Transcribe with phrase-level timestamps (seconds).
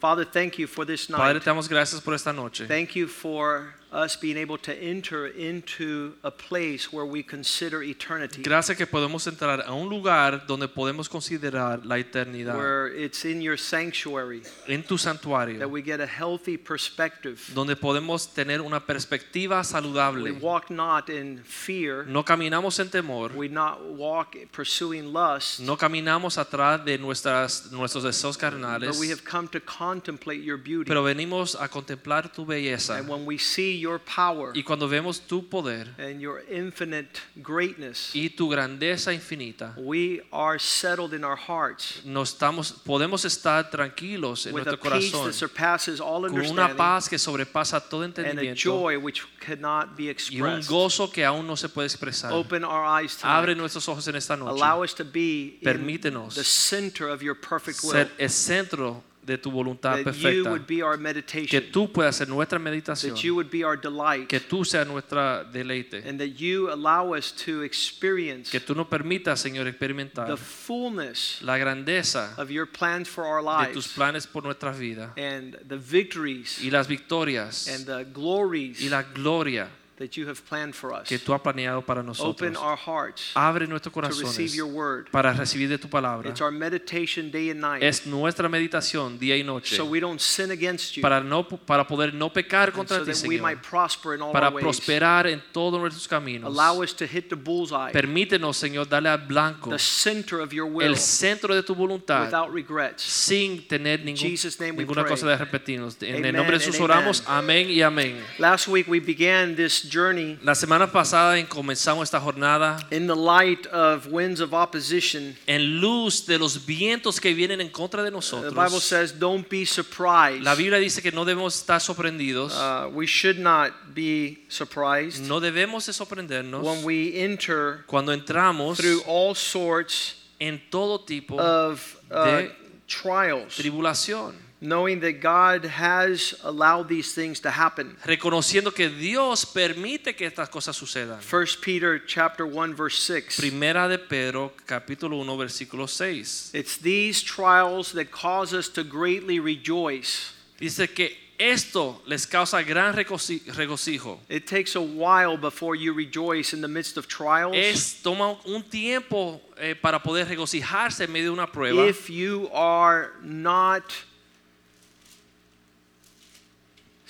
[0.00, 1.42] Father, thank you for this Padre, night.
[1.44, 2.66] te damos gracias por esta noche.
[2.66, 8.40] Thank you for us being able to enter into a place where we consider eternity,
[8.42, 13.40] Gracias que podemos entrar a un lugar donde podemos considerar la eternidad where it's in
[13.42, 15.58] your sanctuary en tu santuario.
[15.58, 17.40] that we get a healthy perspective.
[17.52, 20.32] donde podemos tener una perspectiva We saludable.
[20.40, 26.38] walk not in fear, No caminamos en temor, we not walk pursuing lust, no caminamos
[26.38, 28.88] atrás de nuestras, nuestros deseos carnales.
[28.90, 30.86] but we have come to contemplate your beauty.
[30.88, 32.96] pero venimos a contemplar tu belleza.
[32.98, 38.14] And when we see your power Y cuando vemos tu poder and your infinite greatness,
[38.14, 44.46] y tu grandeza infinita, we are settled in our hearts nos estamos, podemos estar tranquilos
[44.46, 47.80] en with a nuestro peace corazón that surpasses all con una understanding paz que sobrepasa
[47.80, 50.70] todo and a entendimiento joy which cannot be y un expressed.
[50.70, 52.32] gozo que aún no se puede expresar.
[52.32, 53.60] Open our eyes Abre tonight.
[53.60, 54.50] nuestros ojos en esta noche.
[54.50, 57.92] Allow us to be in Permítenos the center of your perfect will.
[57.92, 60.50] Ser el centro de tu voluntad That you perfecta.
[60.50, 61.64] would be our Que meditation.
[61.72, 63.14] tú puedas ser nuestra meditación.
[63.14, 64.28] That you would be our delight.
[64.28, 66.02] Que tú seas nuestra deleite.
[66.06, 71.40] And that you allow us to experience Que tú nos permitas, Señor, the experimentar fullness
[71.42, 75.56] la grandeza of your plans for our de tus lives planes por nuestra vida and
[75.68, 79.68] the victories y las victorias and the glories y la gloria
[80.00, 81.06] that you have planned for us.
[81.06, 82.56] que tú has planeado para Open nosotros.
[82.56, 85.10] our hearts Abre nuestros to receive corazones your word.
[85.12, 86.28] para recibir de tu palabra.
[86.30, 87.82] It's our meditation day and night.
[87.82, 91.02] Es nuestra meditación día y noche So we don't sin against you.
[91.02, 93.42] para, no, para poder no pecar and contra so ti, that we Señor.
[93.42, 94.62] might prosper in all Para our ways.
[94.64, 96.46] prosperar en todos nuestros caminos.
[96.50, 100.64] Allow us to hit the bullseye, Permítenos, Señor, darle al blanco the center of your
[100.66, 103.02] will, el centro de tu voluntad without regrets.
[103.02, 105.10] sin tener ningún, Jesus' name we ninguna pray.
[105.12, 105.96] cosa de repetirnos.
[106.00, 106.96] En Amen el nombre de and Jesús amen.
[106.96, 107.22] oramos.
[107.26, 108.18] Amén y amén.
[108.38, 113.66] Last week we began this journey La semana pasada comenzamos esta jornada in the light
[113.66, 115.36] of winds of opposition.
[115.46, 118.54] en luz de los vientos que vienen en contra de nosotros.
[118.54, 118.60] The.
[118.60, 122.54] Bible says, "Don't be surprised." La Biblia dice que no debemos estar sorprendidos.
[122.56, 128.76] Uh, we should not be surprised no debemos de sorprendernos when we enter cuando entramos
[128.76, 132.52] through all sorts en todo tipo of uh, de
[132.86, 137.96] trials, tribulación, knowing that God has allowed these things to happen.
[138.04, 141.18] reconociendo que Dios permite que estas cosas sucedan.
[141.20, 143.36] 1 Peter chapter 1 verse 6.
[143.38, 146.50] Primera de Pedro, capítulo 1, versículo 6.
[146.54, 150.32] It's these trials that cause us to greatly rejoice.
[150.58, 154.18] Dice que esto les causa gran regocijo.
[154.28, 157.56] It takes a while before you rejoice in the midst of trials.
[157.56, 161.88] Es toma un tiempo eh, para poder regocijarse en medio de una prueba.
[161.88, 163.84] if you are not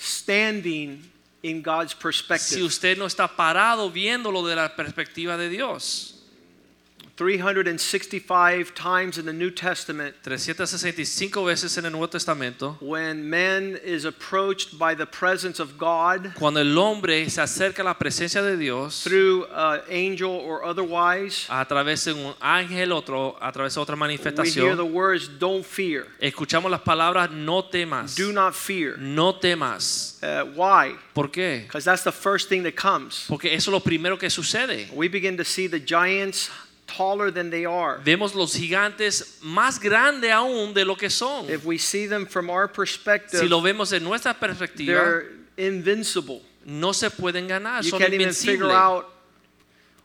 [0.01, 1.03] standing
[1.43, 2.57] in God's perspective.
[2.57, 6.10] si usted no está parado viéndolo de la perspectiva de Dios.
[7.21, 14.05] 365 times in the New Testament 365 veces en el Nuevo Testamento, when man is
[14.05, 18.57] approached by the presence of God cuando el hombre se acerca a la presencia de
[18.57, 23.81] Dios through an angel or otherwise, a través de un ángel, otro a través de
[23.81, 28.55] otra manifestación we hear the words don't fear, escuchamos las palabras no temas, do not
[28.55, 28.97] fear.
[28.97, 30.17] no temas.
[30.23, 30.95] Uh, why?
[31.13, 31.65] ¿Por qué?
[31.67, 33.27] Because that's the first thing that comes.
[33.27, 34.89] Porque eso es lo primero que sucede.
[34.95, 36.49] We begin to see the giants
[36.95, 37.99] taller than they are.
[38.03, 41.49] Vemos los gigantes más grandes aún de lo que son.
[41.49, 45.25] If we see them from our perspective, Si lo vemos en nuestra perspectiva, they're
[45.57, 46.41] invincible.
[46.65, 49.05] no se pueden ganar, You son can't even figure out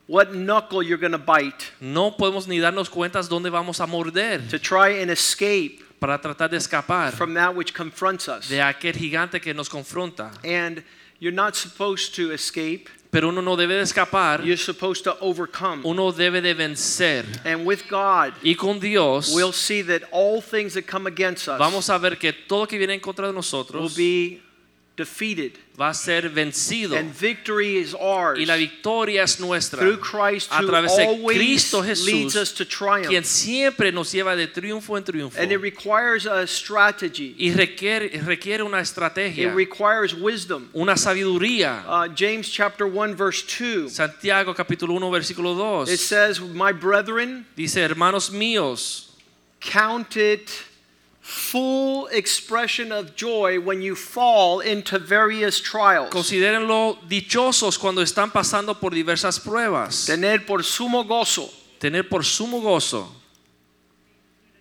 [0.09, 4.49] what knuckle you're going to bite No podemos ni darnos cuenta dónde vamos a morder
[4.49, 8.49] to try and escape para tratar de escapar from that which confronts us.
[8.49, 10.31] de aquel gigante que nos confronta.
[10.45, 10.85] And
[11.19, 15.81] you're not supposed to escape, Pero uno no debe de escapar, you're supposed to overcome.
[15.85, 17.25] uno debe de vencer.
[17.47, 21.59] And with God, Y con Dios we'll see that all things that come against us
[21.59, 24.43] vamos a ver que todo que viene en contra de will nosotros be
[24.97, 25.53] defeated.
[25.79, 26.97] va a ser vencido.
[26.97, 31.83] And victory is ours Y la victoria es nuestra through Christ a través de Cristo
[31.83, 33.09] leads us Jesús, to triumph.
[33.09, 35.39] quien siempre nos lleva de triunfo en triunfo.
[35.39, 37.35] And it requires a strategy.
[37.39, 40.71] Y requiere, requiere una estrategia, It requires wisdom.
[40.75, 41.85] una sabiduría.
[41.87, 43.91] Uh, James chapter 1 verse 2.
[43.93, 49.11] Santiago capítulo 1 versículo 2 It says, "My brethren, dice, hermanos míos,
[49.61, 50.49] count it
[51.29, 56.09] full expression of joy when you fall into various trials.
[56.11, 60.07] Considérenlo dichosos cuando están pasando por diversas pruebas.
[60.07, 61.51] Tener por sumo gozo.
[61.81, 63.09] Tener por sumo gozo.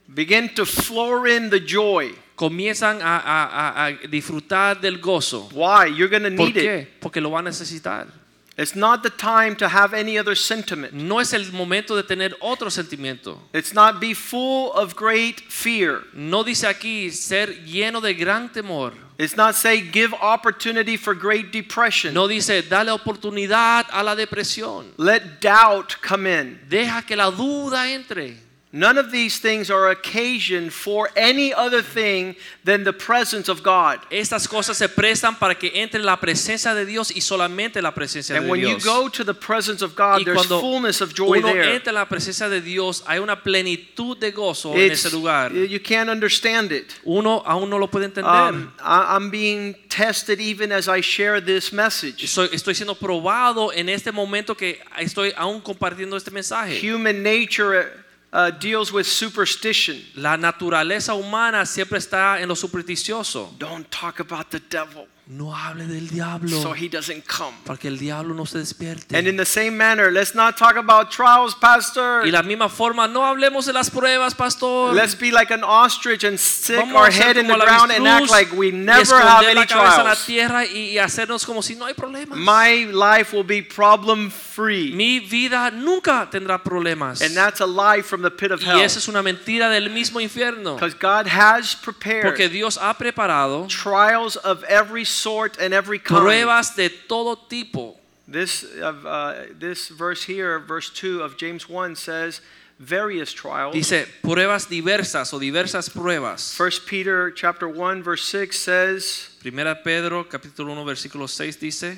[0.07, 2.11] Begin to floor in the joy.
[2.35, 5.49] Comienzan a, a- a- disfrutar del gozo.
[5.53, 5.85] Why?
[5.87, 6.63] You're going to ¿Por need it.
[6.63, 6.87] qué?
[6.99, 8.07] Porque lo va a necesitar.
[8.57, 10.93] It's not the time to have any other sentiment.
[10.93, 13.37] No es el momento de tener otro sentimiento.
[13.53, 16.03] It's not be full of great fear.
[16.13, 18.93] No dice aquí ser lleno de gran temor.
[19.17, 22.13] It's not say give opportunity for great depression.
[22.13, 24.93] No dice dale oportunidad a la depresión.
[24.97, 26.59] Let doubt come in.
[26.69, 28.44] Deja que la duda entre.
[28.75, 32.35] None of these things are occasion for any other thing
[32.65, 34.01] than the presence of God.
[34.11, 38.35] Estas cosas se prestan para que entre la presencia de Dios y solamente la presencia
[38.35, 41.37] And de when you go to the presence of God, y there's fullness of joy
[41.37, 41.73] uno there.
[41.73, 45.53] entra la presencia de Dios, hay una plenitud de gozo en ese lugar.
[45.53, 46.99] you can't understand it.
[47.05, 48.25] Uno aún no lo puede entender.
[48.29, 52.27] Um, I'm being tested even as I share this message.
[52.27, 56.81] Soy- estoy siendo probado en este momento que estoy aún compartiendo este mensaje.
[56.81, 58.03] Human nature
[58.35, 59.95] uh, deals with superstition.
[60.15, 63.53] La naturaleza humana siempre está en lo supersticioso.
[63.57, 67.55] Don't talk about the devil No hable del diablo so he doesn't come.
[67.65, 69.17] para que el diablo no se despierte.
[69.17, 72.27] And in the same manner, let's not talk about trials, Pastor.
[72.27, 74.93] y la misma forma, no hablemos de las pruebas, pastor.
[74.93, 78.29] Let's be like an ostrich and stick Vamos our head in the ground and act
[78.29, 80.25] like we never have any en la trials.
[80.27, 82.37] tierra y, y hacernos como si no hay problemas.
[82.37, 84.91] My life will be problem free.
[84.93, 87.23] Mi vida nunca tendrá problemas.
[87.23, 88.77] And that's a lie from the pit of hell.
[88.77, 90.75] y esa es una mentira del mismo infierno.
[90.75, 96.21] Because God has prepared Porque Dios ha preparado trials of every sort and every kind.
[96.21, 97.95] pruebas de todo tipo.
[98.27, 102.41] This, uh, this verse here, verse 2 of James 1 says,
[102.79, 103.73] various trials.
[103.73, 106.57] Dice pruebas diversas o diversas pruebas.
[106.59, 111.97] 1 Peter chapter 1 verse 6 says, Primera Pedro capítulo 1 versículo 6 dice,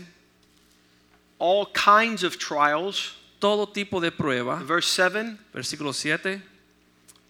[1.40, 3.14] all kinds of trials.
[3.40, 4.56] todo tipo de prueba.
[4.64, 6.42] Verse 7, Versículo 7,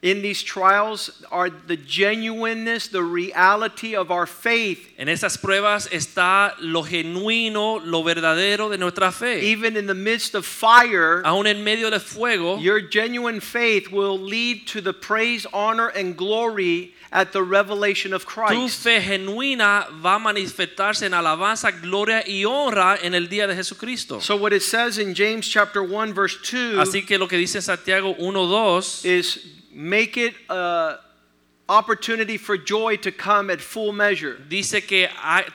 [0.04, 6.54] in these trials are the genuineness, the reality of our faith, en esas pruebas está
[6.60, 9.40] lo genuino, lo verdadero de nuestra fe.
[9.42, 11.24] even in the midst of fire.
[11.24, 16.16] Aún en medio del fuego, Your genuine faith will lead to the praise, honor, and
[16.16, 18.54] glory at the revelation of Christ.
[18.54, 23.56] tu fe genuina va a manifestarse en alabanza, gloria y honra en el día de
[23.56, 24.20] Jesucristo.
[24.22, 27.62] So, what it says in James chapter 1, verse 2 Así que lo que dice
[27.64, 29.40] Santiago 1:2 is
[29.78, 30.96] make it a
[31.70, 34.38] opportunity for joy to come at full measure.
[34.48, 35.10] dice que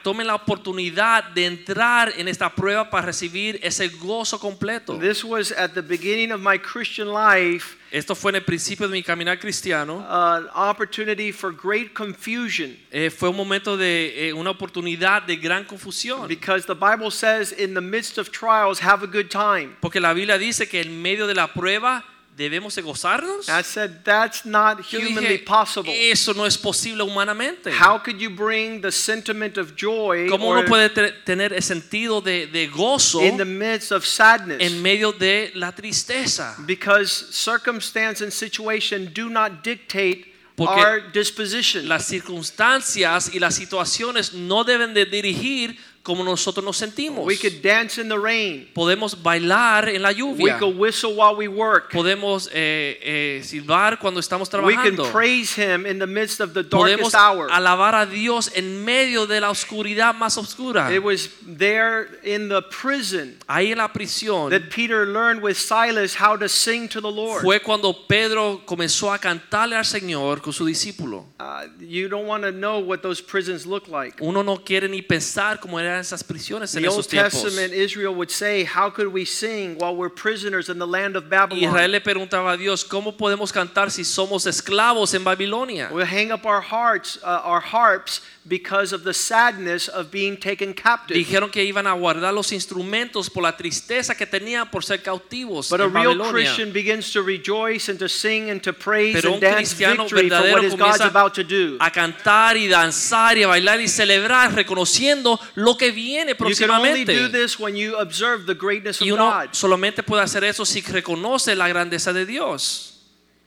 [0.04, 4.98] tomen la oportunidad de entrar en esta prueba para recibir ese gozo completo.
[5.00, 8.92] This was at the beginning of my Christian life, Esto fue en el principio de
[8.92, 10.04] mi caminar cristiano.
[10.06, 12.76] an opportunity for great confusion.
[12.90, 16.28] Eh, fue un momento de eh, una oportunidad de gran confusión.
[16.28, 19.76] Because the Bible says, in the midst of trials, have a good time.
[19.80, 22.04] Porque la Biblia dice que en medio de la prueba
[22.36, 23.48] debemos de gozarnos.
[23.48, 25.92] I said, that's not humanly dije, possible.
[25.92, 27.70] eso no es posible humanamente.
[27.70, 32.20] How could you bring the sentiment of joy ¿Cómo uno puede te- tener el sentido
[32.22, 34.58] de, de gozo in the midst of sadness?
[34.60, 36.56] en medio de la tristeza?
[36.66, 40.26] Because circumstance and situation do not dictate
[40.56, 41.88] Porque our disposition.
[41.88, 47.24] Las circunstancias y las situaciones no deben de dirigir como nosotros nos sentimos.
[47.24, 48.68] We could dance in the rain.
[48.74, 50.54] Podemos bailar en la lluvia.
[50.54, 51.92] We could whistle while we work.
[51.92, 55.12] Podemos eh, eh, silbar cuando estamos We can trabajando.
[55.12, 57.48] praise Him in the midst of the Podemos darkest hour.
[57.50, 60.92] alabar a Dios en medio de la oscuridad más oscura.
[60.92, 66.14] It was there in the prison Ahí en la prisión that Peter learned with Silas
[66.16, 67.42] how to sing to the Lord.
[67.42, 71.26] fue cuando Pedro comenzó a cantarle al Señor con su discípulo.
[71.38, 74.16] Uh, you don't want to know what those prisons look like.
[74.20, 77.42] Uno no quiere ni pensar cómo esas prisiones en The Old esos tiempos.
[77.42, 81.28] Testament Israel would say, How could we sing while we're prisoners in the land of
[81.28, 81.64] Babylon?
[81.64, 85.90] Israel le preguntaba a Dios, ¿cómo podemos cantar si somos esclavos en Babilonia?
[85.92, 90.74] We'll hang up our hearts, uh, our harps, because of the sadness of being taken
[90.74, 91.16] captive.
[91.16, 95.68] Dijeron que iban a guardar los instrumentos por la tristeza que tenían por ser cautivos
[95.70, 96.32] But a en real Babilonia.
[96.32, 100.02] Christian begins to rejoice and to sing and to praise Pero un and dance cristiano
[100.08, 101.76] victory for what is God's comienza about to do.
[101.78, 106.70] a cantar y danzar y a bailar y celebrar reconociendo lo que viene You can
[106.70, 107.32] only do próximamente.
[107.32, 109.50] this when you observe the greatness of Y uno God.
[109.52, 112.88] solamente puede hacer eso si reconoce la grandeza de Dios.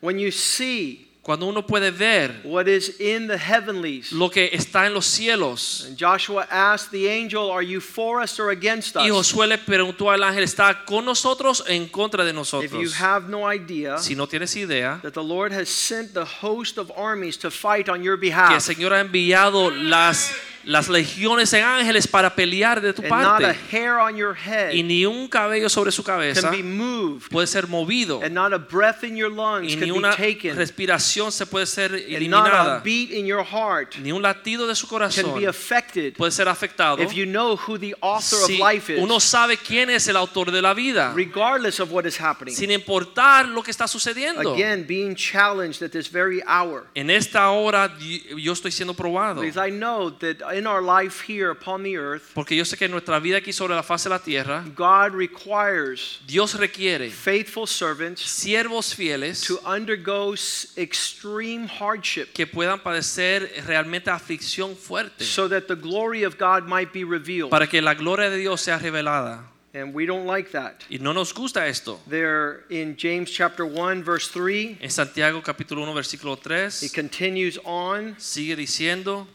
[0.02, 4.12] When you see Cuando uno puede ver what is in the heavenlies.
[4.12, 5.84] lo que está en los cielos.
[5.88, 9.32] And Joshua asked the angel, Are you for us or against Y us?
[9.34, 13.02] Josué le preguntó al ángel, ¿está con nosotros o en contra de If you nosotros?
[13.02, 16.92] have no idea Si no tienes idea, that the Lord has sent the host of
[16.96, 20.32] armies to fight on your que el behalf, Señor ha enviado las,
[20.66, 23.60] las legiones en ángeles para pelear de tu and not a parte.
[23.72, 27.48] hair on your head Y ni un cabello sobre su cabeza can be moved, puede
[27.48, 28.22] ser movido.
[28.24, 31.46] and not a breath in your lungs Y can ni be una taken, respiración se
[31.46, 32.82] puede ser and not a eliminada.
[32.84, 36.48] beat in your heart Ni un latido de su can corazón be affected puede ser
[36.48, 37.02] afectado.
[37.02, 40.18] if you know who the author of Si life is, uno sabe quién es el
[40.18, 42.56] autor de la vida, regardless of what is happening.
[42.56, 44.54] sin importar lo que está sucediendo.
[44.54, 46.86] Again, being challenged at this very hour.
[46.96, 49.42] En esta hora di- yo estoy siendo probado.
[49.42, 52.86] Because I know that in our life here upon the earth, Porque yo sé que
[52.86, 57.68] en nuestra vida aquí sobre la faz de la tierra, God requires Dios requiere faithful
[57.68, 60.34] servants siervos fieles to undergo
[60.78, 66.92] extreme hardship que puedan padecer realmente aflicción fuerte so that the glory of God might
[66.94, 67.50] be revealed.
[67.50, 69.52] para que la gloria de Dios sea revelada.
[69.74, 70.84] And we don't like that.
[70.90, 72.00] Y no nos gusta esto.
[72.10, 77.60] There in James chapter 1 verse 3, En Santiago capítulo 1 versículo it 3 continues
[77.66, 79.28] on, sigue diciendo,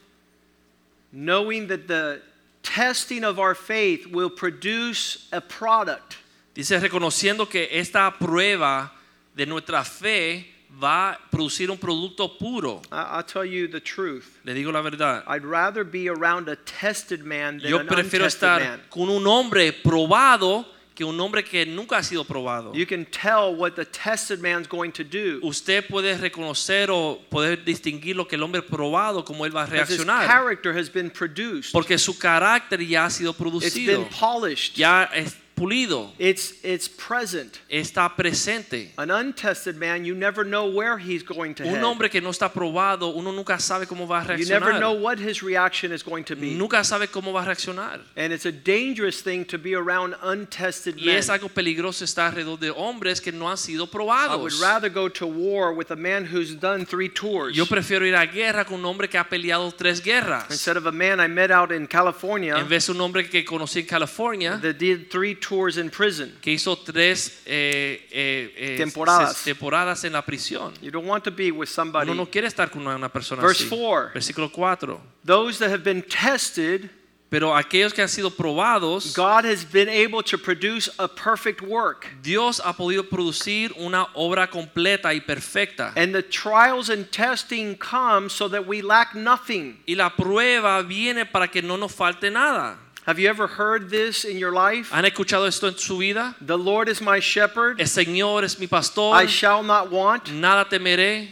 [1.13, 2.21] knowing that the
[2.63, 6.17] testing of our faith will produce a product.
[6.55, 8.93] dice reconociendo que esta prueba
[9.35, 10.47] de nuestra fe
[10.81, 12.81] va a producir un producto puro.
[12.93, 14.39] I- I'll tell you the truth.
[14.45, 15.25] Le digo la verdad.
[15.27, 18.81] I'd rather be around a tested man than Yo an prefiero untested estar man.
[18.91, 20.65] con un hombre probado
[21.01, 22.75] que un hombre que nunca ha sido probado.
[22.75, 25.41] You can tell what the tested man's going to do.
[25.43, 29.67] Usted puede reconocer o poder distinguir lo que el hombre probado, cómo él va a
[29.67, 30.27] Because his reaccionar.
[30.27, 31.73] character has been produced.
[31.73, 34.75] Porque su carácter ya ha sido It's producido, been polished.
[34.77, 37.59] ya es pulido, It's it's present.
[37.69, 38.93] está presente.
[38.97, 41.85] An untested man, you never know where he's going to Un head.
[41.85, 45.19] hombre que no está probado, uno nunca sabe cómo va a You never know what
[45.19, 46.55] his reaction is going to be.
[46.55, 48.01] Nunca sabe cómo va a reaccionar.
[48.17, 51.17] And it's a dangerous thing to be around untested Y men.
[51.19, 54.61] es algo peligroso estar alrededor de hombres que no han sido I would probados.
[54.61, 58.25] rather go to war with a man who's done three tours Yo prefiero ir a
[58.27, 60.47] guerra con un hombre que ha peleado tres guerras.
[60.51, 63.45] instead of a man I met out in California En vez de un hombre que
[63.45, 66.33] conocí en California that did three tours in prison.
[66.41, 69.43] que hizo tres eh, eh, eh, Temporadas.
[69.43, 70.73] temporadas en la prisión.
[70.81, 72.09] You don't want to be with somebody.
[72.09, 73.69] Uno no quiere estar con una, una persona Verse así.
[73.69, 74.13] 4.
[74.15, 75.01] Versículo 4.
[75.25, 76.89] Those that have been tested,
[77.31, 82.09] Pero aquellos que han sido probados, God has been able to produce a perfect work.
[82.23, 85.93] Dios ha podido producir una obra completa y perfecta.
[85.97, 89.79] And the trials and testing come so that we lack nothing.
[89.87, 92.77] Y la prueba viene para que no nos falte nada.
[93.11, 94.93] Have you ever heard this in your life?
[94.93, 96.37] ¿Han escuchado esto en su vida?
[96.41, 100.65] The Lord is my shepherd, El Señor es mi pastor, I shall not want nada
[100.65, 101.27] temeré,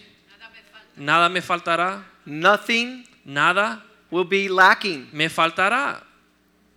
[0.97, 3.81] nada me faltará, nothing nada
[4.11, 5.07] will be lacking.
[5.13, 6.03] me faltará.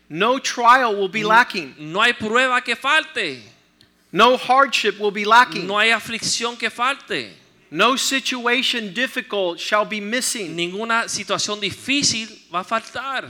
[0.08, 1.74] No trial will be lacking.
[1.80, 3.40] No hay prueba que falte,
[4.12, 5.66] No hardship will be lacking.
[5.66, 7.32] no hay aflicción que falte,
[7.72, 10.56] No situation difficult shall be missing.
[10.56, 13.28] ninguna situación difícil va a faltar.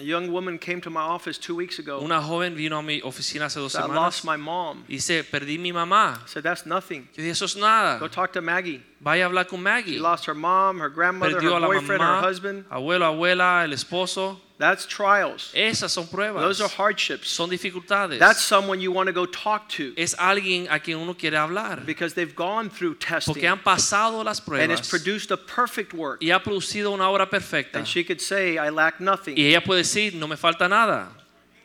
[0.00, 2.00] A young woman came to my office two weeks ago.
[2.02, 3.90] Una joven vino a mi oficina hace dos semanas.
[3.90, 4.84] I lost my mom.
[4.88, 6.18] y dice, perdí mi mamá.
[6.24, 7.06] I said, That's nothing.
[7.14, 7.98] Yo dije, eso es nada.
[7.98, 8.82] Go talk to Maggie.
[9.00, 9.92] Vaya a hablar con Maggie.
[9.96, 12.64] She lost her mom, her grandmother, Perdió her boyfriend, her husband.
[12.70, 14.40] abuelo, abuela, el esposo.
[14.60, 15.50] That's trials.
[15.54, 16.42] Esas son pruebas.
[16.42, 17.30] Those are hardships.
[17.30, 18.18] Son dificultades.
[18.18, 21.86] That's someone you want to go talk to es alguien a quien uno quiere hablar.
[21.86, 26.20] because they've gone through testing Porque han pasado las and it's produced a perfect work.
[26.20, 27.78] y ha producido una obra perfecta.
[27.78, 29.34] And she could say, I lack nothing.
[29.34, 31.08] Y ella puede decir, no me falta nada.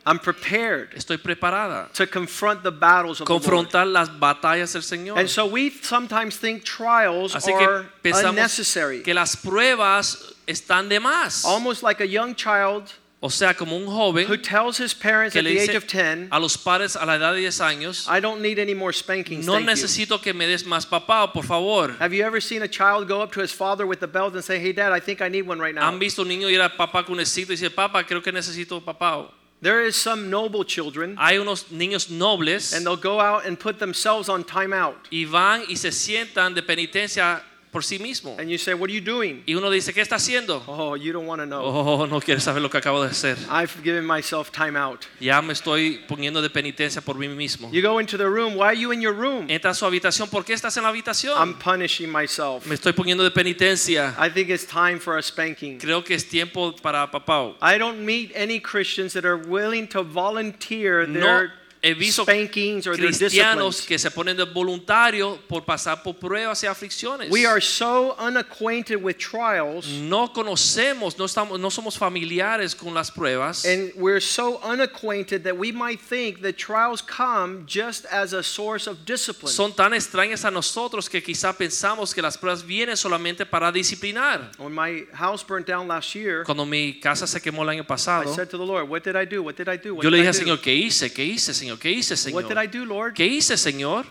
[0.06, 1.92] I'm prepared Estoy preparada.
[1.94, 3.42] to confront the battles of the Lord.
[3.42, 5.18] Confrontar las batallas del Señor.
[5.18, 9.02] And so we sometimes think trials Así are unnecessary.
[9.02, 11.44] que las pruebas están de más.
[11.44, 15.40] Almost like a young child O sea, como un joven who tells his parents que
[15.40, 18.20] at the age of 10, a los padres a la edad de 10 años, I
[18.20, 19.44] don't need any more spankings.
[19.44, 21.96] no thank you." necesito que me des más papá, por favor.
[21.98, 24.44] Have you ever seen a child go up to his father with the belt and
[24.44, 25.88] say, Hey, dad, I think I need one right now?
[25.88, 28.84] Han visto un niño ir a papá con cito y dice, papá, creo que necesito
[28.84, 29.28] papá.
[29.62, 33.78] There is some noble children, Hay unos niños nobles and they'll go out and put
[33.78, 34.96] themselves on timeout.
[35.10, 37.42] y van y se sientan de penitencia
[37.76, 38.34] por sí mismo.
[38.38, 39.42] And you say, What are you doing?
[39.44, 40.62] Y uno dice, ¿qué está haciendo?
[40.66, 41.60] Oh, you don't want to know.
[41.62, 43.36] Oh, no quieres saber lo que acabo de hacer.
[43.50, 45.04] I've given myself timeout.
[45.20, 47.70] Ya me estoy poniendo de penitencia por mí mismo.
[47.70, 48.54] You go into the room.
[48.56, 49.44] Why are you in your room?
[49.50, 50.30] Entra a su habitación.
[50.30, 51.58] ¿Por qué estás en la I'm habitación?
[51.58, 52.64] punishing myself.
[52.64, 54.16] Me estoy poniendo de penitencia.
[54.18, 55.78] I think it's time for a spanking.
[55.78, 57.56] Creo que es tiempo para papá.
[57.60, 61.52] I don't meet any Christians that are willing to volunteer No their
[61.86, 66.66] he visto spankings or cristianos que se ponen de voluntario por pasar por pruebas y
[66.66, 67.30] aflicciones.
[67.30, 73.10] We are so unacquainted with trials no conocemos, no, estamos, no somos familiares con las
[73.10, 78.42] pruebas and we're so unacquainted that we might think that trials come just as a
[78.42, 79.52] source of discipline.
[79.52, 84.50] son tan extrañas a nosotros que quizá pensamos que las pruebas vienen solamente para disciplinar.
[84.58, 87.86] When my house burnt down last year, Cuando mi casa se quemó el año I
[87.86, 89.42] pasado, said to the Lord, What did I do?
[89.42, 89.94] What did I do?
[89.94, 90.34] What yo le dije I al?
[90.34, 91.12] Señor, ¿qué hice?
[91.12, 91.75] ¿Qué hice, Señor?
[91.78, 92.72] ¿Qué hice, What did I Señor?
[92.72, 93.14] do, Lord?
[93.14, 94.06] ¿Qué hice, Señor?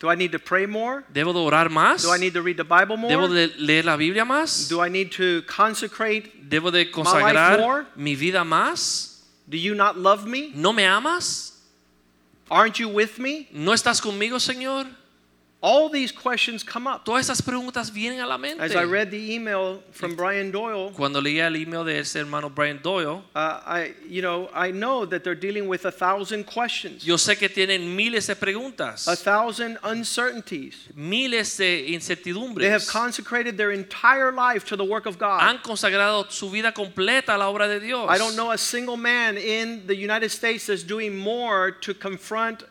[0.00, 1.04] Do I need to pray more?
[1.12, 2.02] ¿Debo de orar más?
[2.02, 3.28] Do I need to read the Bible ¿Debo more?
[3.28, 4.68] de leer la Biblia más?
[4.68, 6.30] Do I need to consecrate?
[6.48, 6.90] ¿Debo de more?
[6.92, 9.22] consagrar mi vida más?
[9.46, 10.50] Do you not love me?
[10.54, 11.52] ¿No me amas?
[12.50, 13.48] Aren't you with me?
[13.52, 14.86] ¿No estás conmigo, Señor?
[15.64, 17.06] All these questions come up.
[17.06, 18.62] Todas esas preguntas vienen a la mente.
[18.62, 22.50] As I read the email from Brian Doyle, Cuando leía el email de ese hermano
[22.50, 27.02] Brian Doyle, uh, I, you know, I know that they're dealing with a thousand questions,
[27.02, 30.90] yo sé que tienen miles de preguntas, a thousand uncertainties.
[30.94, 32.60] miles de incertidumbres.
[32.60, 35.40] They have consecrated their entire life to the work of God.
[35.40, 38.10] Han consagrado su vida completa a la obra de Dios.
[38.10, 42.64] I don't know a single man in the United States that's doing more to confront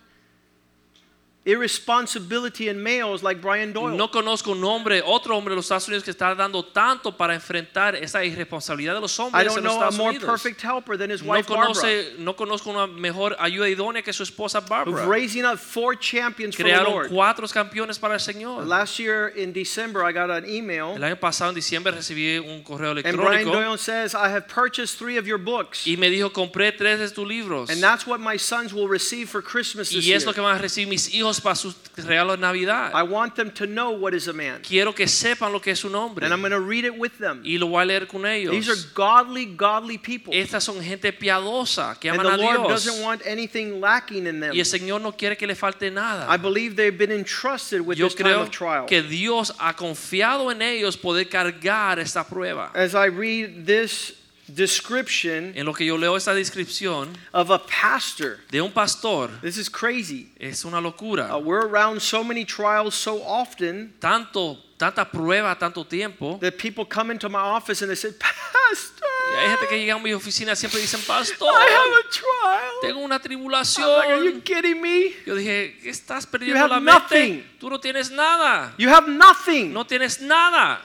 [1.46, 3.98] irresponsibility in males like Brian Doyle.
[3.98, 7.34] No conozco un hombre, otro hombre de los Estados Unidos que está dando tanto para
[7.36, 10.26] enfrentar esa irresponsabilidad de los I hombres don't en los know a more Unidos.
[10.30, 14.14] perfect helper than his No, wife Barbara, conoce, no conozco una mejor ayuda idónea que
[14.14, 15.06] su esposa Barbara.
[15.06, 17.10] raising up four champions for the Crearon Lord.
[17.10, 18.66] cuatro campeones para el Señor.
[18.66, 22.64] Last year in December, I got an email, El año pasado, en diciembre, recibí un
[22.64, 26.10] correo and Brian electrónico Doyle says, "I have purchased three of your books, y me
[26.10, 27.70] dijo, compré tres de tus libros.
[27.70, 30.26] and that's what my sons will receive for Christmas this Y es year.
[30.26, 32.92] lo que van a recibir mis hijos para sus regalos de Navidad.
[32.94, 35.84] I want them to know what is a man, Quiero que sepan lo que es
[35.84, 36.26] un hombre.
[36.26, 37.42] and I'm going to read it with them.
[37.44, 38.52] Y lo voy a leer con ellos.
[38.52, 42.86] These are godly, godly people, Estas son gente piadosa que and aman the Lord Dios.
[42.86, 44.54] doesn't want anything lacking in them.
[44.54, 46.28] Y el Señor no quiere que le falte nada.
[46.30, 48.86] I believe they've been entrusted with Yo this time of trial.
[48.86, 52.72] que Dios ha confiado en ellos poder cargar esta prueba.
[52.74, 54.14] As I read this
[54.48, 59.58] description En lo que yo leo esta descripción of a pastor, de un pastor, this
[59.58, 60.32] is crazy.
[60.40, 61.34] es una locura.
[61.36, 66.38] Uh, we're around so many trials so often Tanto, tanta prueba, tanto tiempo.
[66.40, 69.06] that people come into my office and they say, Pastor,
[69.38, 72.82] hay gente que llega a mi oficina siempre dicen, pastor, I have a trial.
[72.82, 74.44] tengo una I'm like, Are you tribulación.
[74.44, 75.14] kidding me?
[75.26, 77.36] Yo dije, ¿qué estás You perdiendo have la nothing.
[77.38, 77.60] mente?
[77.60, 78.74] Tú no tienes nada.
[78.78, 79.72] You have nothing.
[79.74, 80.82] No tienes nada.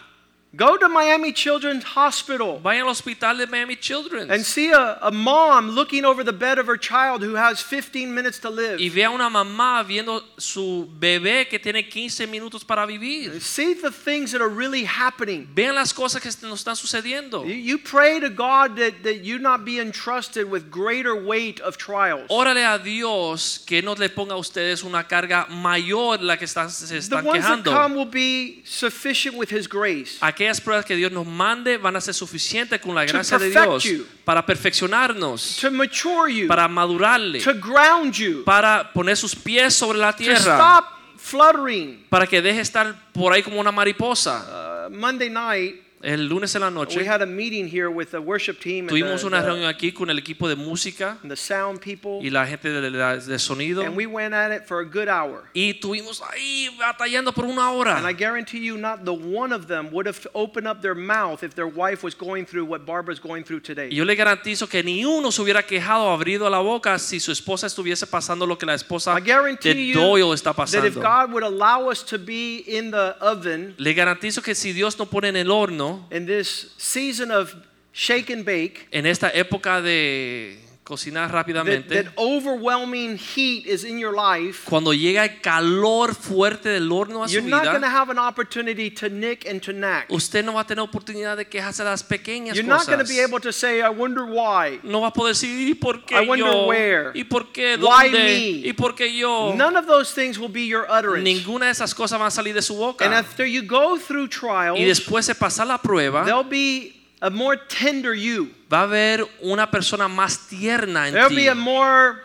[0.56, 4.30] Go to Miami Children's Hospital Vayan al hospital de Miami Children's.
[4.30, 8.14] and see a, a mom looking over the bed of her child who has 15
[8.14, 8.80] minutes to live.
[8.80, 13.42] y ve a una mamá viendo su bebé que tiene 15 minutos para vivir.
[13.42, 15.46] See the things that are really happening.
[15.54, 17.44] Vean las cosas que nos están sucediendo.
[17.44, 21.76] You, you pray to God that, that you not be entrusted with greater weight of
[21.76, 22.26] trials.
[22.30, 26.70] Órale a Dios que no le ponga a ustedes una carga mayor la que están,
[26.70, 30.18] se The están ones that come will be sufficient with His grace.
[30.48, 33.84] Aquellas pruebas que Dios nos mande van a ser suficientes con la gracia de Dios
[33.84, 34.06] you.
[34.24, 40.38] para perfeccionarnos, you, para madurarle, to ground you, para poner sus pies sobre la tierra,
[40.38, 40.84] stop
[41.18, 42.06] fluttering.
[42.08, 44.86] para que deje estar por ahí como una mariposa.
[44.88, 48.20] Uh, Monday night, El lunes en la we noche had a meeting here with the
[48.20, 51.36] worship team and tuvimos the, una reunión aquí con el equipo de música and the
[51.36, 54.80] sound people, y la gente de, de- de sonido and we went at it for
[54.80, 55.44] a good hour.
[55.54, 57.96] y estuvimos ahí batallando por una hora.
[57.98, 61.42] And I guarantee you, not the one of them would have opened up their mouth
[61.42, 63.90] if their wife was going through what Barbara's going through Y today.
[63.90, 67.32] yo le garantizo que ni uno se hubiera quejado o abrido la boca si su
[67.32, 70.94] esposa estuviese pasando lo que la esposa I guarantee de you Doyle está that if
[70.94, 71.00] pasando.
[71.00, 75.08] God would allow us to be in the oven Le garantizo que si Dios nos
[75.08, 77.54] pone en el horno, in this season of
[77.92, 83.98] shake and bake, en esta época de cocinar that, rápidamente, that overwhelming heat is in
[83.98, 87.88] your life, cuando llega el calor fuerte del horno a su you're not going to
[87.88, 90.06] have an opportunity to nick and to knack.
[90.10, 93.04] usted no va a tener oportunidad de quejarse de las pequeñas You're not going to
[93.04, 94.80] be able to say, I wonder why.
[94.82, 97.12] No va a poder decir, ¿y por qué I wonder where.
[97.14, 98.18] ¿Y por qué Why dónde?
[98.18, 98.38] me?
[98.68, 99.52] ¿Y por qué yo?
[99.54, 101.22] None of those things will be your utterance.
[101.22, 103.04] Ninguna de esas cosas van a salir de su boca.
[103.04, 107.30] And after you go through y trials, después de pasar la prueba, there'll be a
[107.30, 108.50] more tender you.
[108.70, 111.36] va a haber una persona más tierna en There'll ti.
[111.36, 112.22] be a more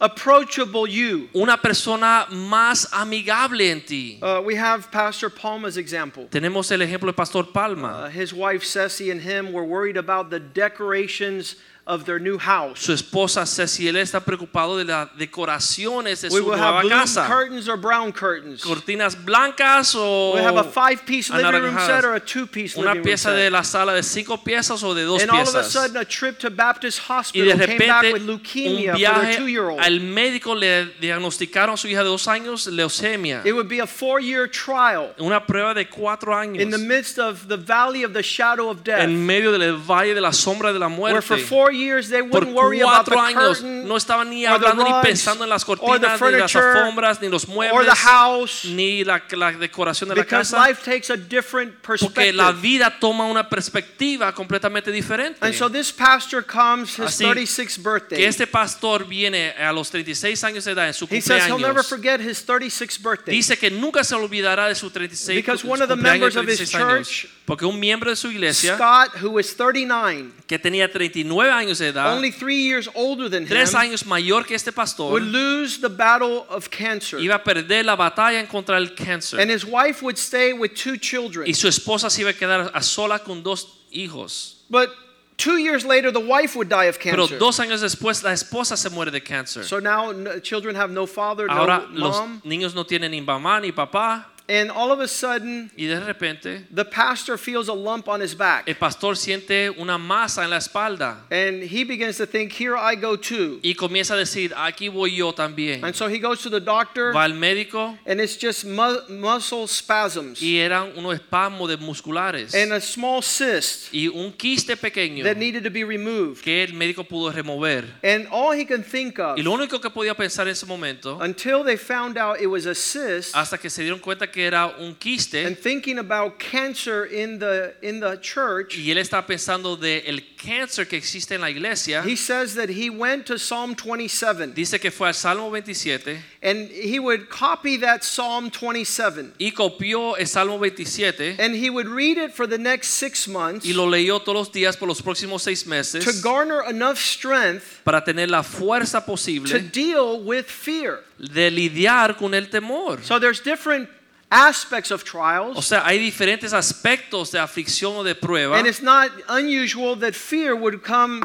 [0.00, 1.28] approachable you.
[1.34, 4.18] Una persona más amigable en ti.
[4.22, 6.26] Uh, we have Pastor Palma's example.
[6.30, 8.04] Tenemos el ejemplo de Pastor Palma.
[8.04, 11.56] Uh, his wife Ceci and him were worried about the decorations
[11.88, 12.80] of their new house.
[12.80, 16.80] Su esposa Ceci, él está preocupado de las decoraciones de We su will have nueva
[16.82, 17.26] blue casa.
[17.28, 18.60] curtains or brown curtains.
[18.62, 23.02] Cortinas blancas o We have a five-piece living room set or a two-piece living room
[23.04, 23.52] pieza de set.
[23.52, 26.38] la sala de cinco piezas o de dos And all of a sudden, a trip
[26.40, 29.80] to Baptist Hospital de came back repente with un leukemia for their two-year-old.
[29.80, 33.42] al médico le diagnosticaron a su hija de dos años leucemia.
[33.44, 36.60] It would be a four-year trial Una prueba de cuatro años.
[36.60, 40.14] in the midst of the valley of the shadow of death, en medio del valle
[40.14, 41.12] de la sombra de la muerte.
[41.14, 44.82] where for four years they wouldn't worry about the años curtain no estaban ni hablando
[44.84, 49.22] ni rugs, pensando en las cortinas, ni las alfombras, ni los muebles, house, ni la,
[49.32, 50.68] la decoración de la because casa.
[50.68, 52.60] life takes a different Porque la perspective.
[52.62, 55.38] vida toma una perspectiva completamente diferente.
[55.40, 58.24] And so this pastor comes his Así 36th que birthday.
[58.24, 61.82] este pastor viene a los 36 años de edad en su He says he'll never
[61.82, 61.86] cumpleaños.
[61.88, 63.34] forget his 36th birthday.
[63.34, 66.48] Dice que nunca se olvidará de su 36 Because one of the cumpleaños members of
[66.48, 67.08] his 36 años.
[67.08, 71.65] church, Porque un miembro de su iglesia Scott, who was 39, que tenía 39 años
[71.74, 75.78] de edad, only three years older than him, años mayor que este pastor, would lose
[75.80, 77.18] the battle of cancer.
[77.18, 79.40] iba a perder la batalla en contra del cáncer.
[79.40, 81.46] And his wife would stay with two children.
[81.46, 84.62] Y su esposa se iba a quedar a sola con dos hijos.
[84.70, 84.90] But
[85.36, 87.38] two years later, the wife would die of Pero cancer.
[87.38, 89.64] dos años después la esposa se muere de cáncer.
[89.64, 92.42] So now children have no father, Ahora no los mom.
[92.44, 96.66] niños no tienen ni mamá ni papá And all of a sudden, y de repente
[96.72, 98.68] the pastor feels a lump on his back.
[98.68, 102.94] el pastor siente una masa en la espalda And he begins to think, here I
[102.94, 103.58] go too.
[103.64, 105.82] y comienza a decir, aquí voy yo también.
[105.82, 109.66] And so he goes to the doctor, Va al médico and it's just mu- muscle
[109.66, 115.24] spasms y eran unos espasmos de musculares and a small cyst y un quiste pequeño
[115.24, 116.42] that needed to be removed.
[116.42, 117.84] que el médico pudo remover.
[118.04, 121.18] And all he can think of Y lo único que podía pensar en ese momento,
[121.20, 124.74] until they found out it was a cyst hasta que se dieron cuenta que era
[124.78, 129.76] un quiste, and thinking about cancer in the in the church y él está pensando
[129.76, 133.74] de el cáncer que existe en la iglesia, he says that he went to Psalm
[133.74, 139.50] 27 dice que fue al Salmo 27 and he would copy that Psalm 27 y
[139.52, 143.72] copió el Salmo 27 and he would read it for the next 6 months y
[143.72, 148.02] lo leyó todos los días por los próximos seis to meses garner enough strength para
[148.04, 151.02] tener la fuerza posible to deal with fear.
[151.18, 153.02] de lidiar con el temor.
[153.02, 153.88] So there's different
[154.30, 155.56] aspects of trials.
[155.56, 160.14] O sea, hay diferentes aspectos de aflicción o de prueba and it's not unusual that
[160.14, 161.22] fear would come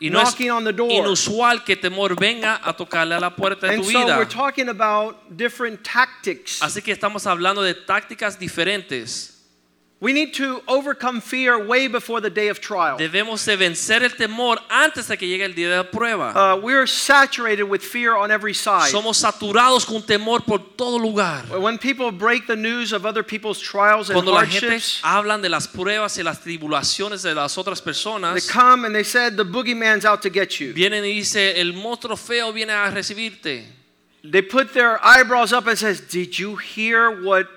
[0.00, 0.90] y no knocking on the door.
[0.90, 4.68] inusual que temor venga a tocarle a la puerta de And tu so we're talking
[4.68, 6.62] about different tactics.
[6.62, 9.37] Así que estamos hablando de tácticas diferentes.
[10.00, 12.98] We need to overcome fear way before the day of trial.
[12.98, 16.32] Debemos de vencer el temor antes de que llegue el día de la prueba.
[16.36, 18.92] Uh, we're saturated with fear on every side.
[18.92, 21.42] Somos saturados con temor por todo lugar.
[21.60, 25.48] When people break the news of other people's trials and Cuando la gente hablan de
[25.48, 29.44] las pruebas y las tribulaciones de las otras personas, they come and they said the
[29.44, 30.72] boogeyman's out to get you.
[30.74, 33.64] vienen y dice el monstruo feo viene a recibirte.
[34.22, 37.48] They put their eyebrows up and says, "Did you hear what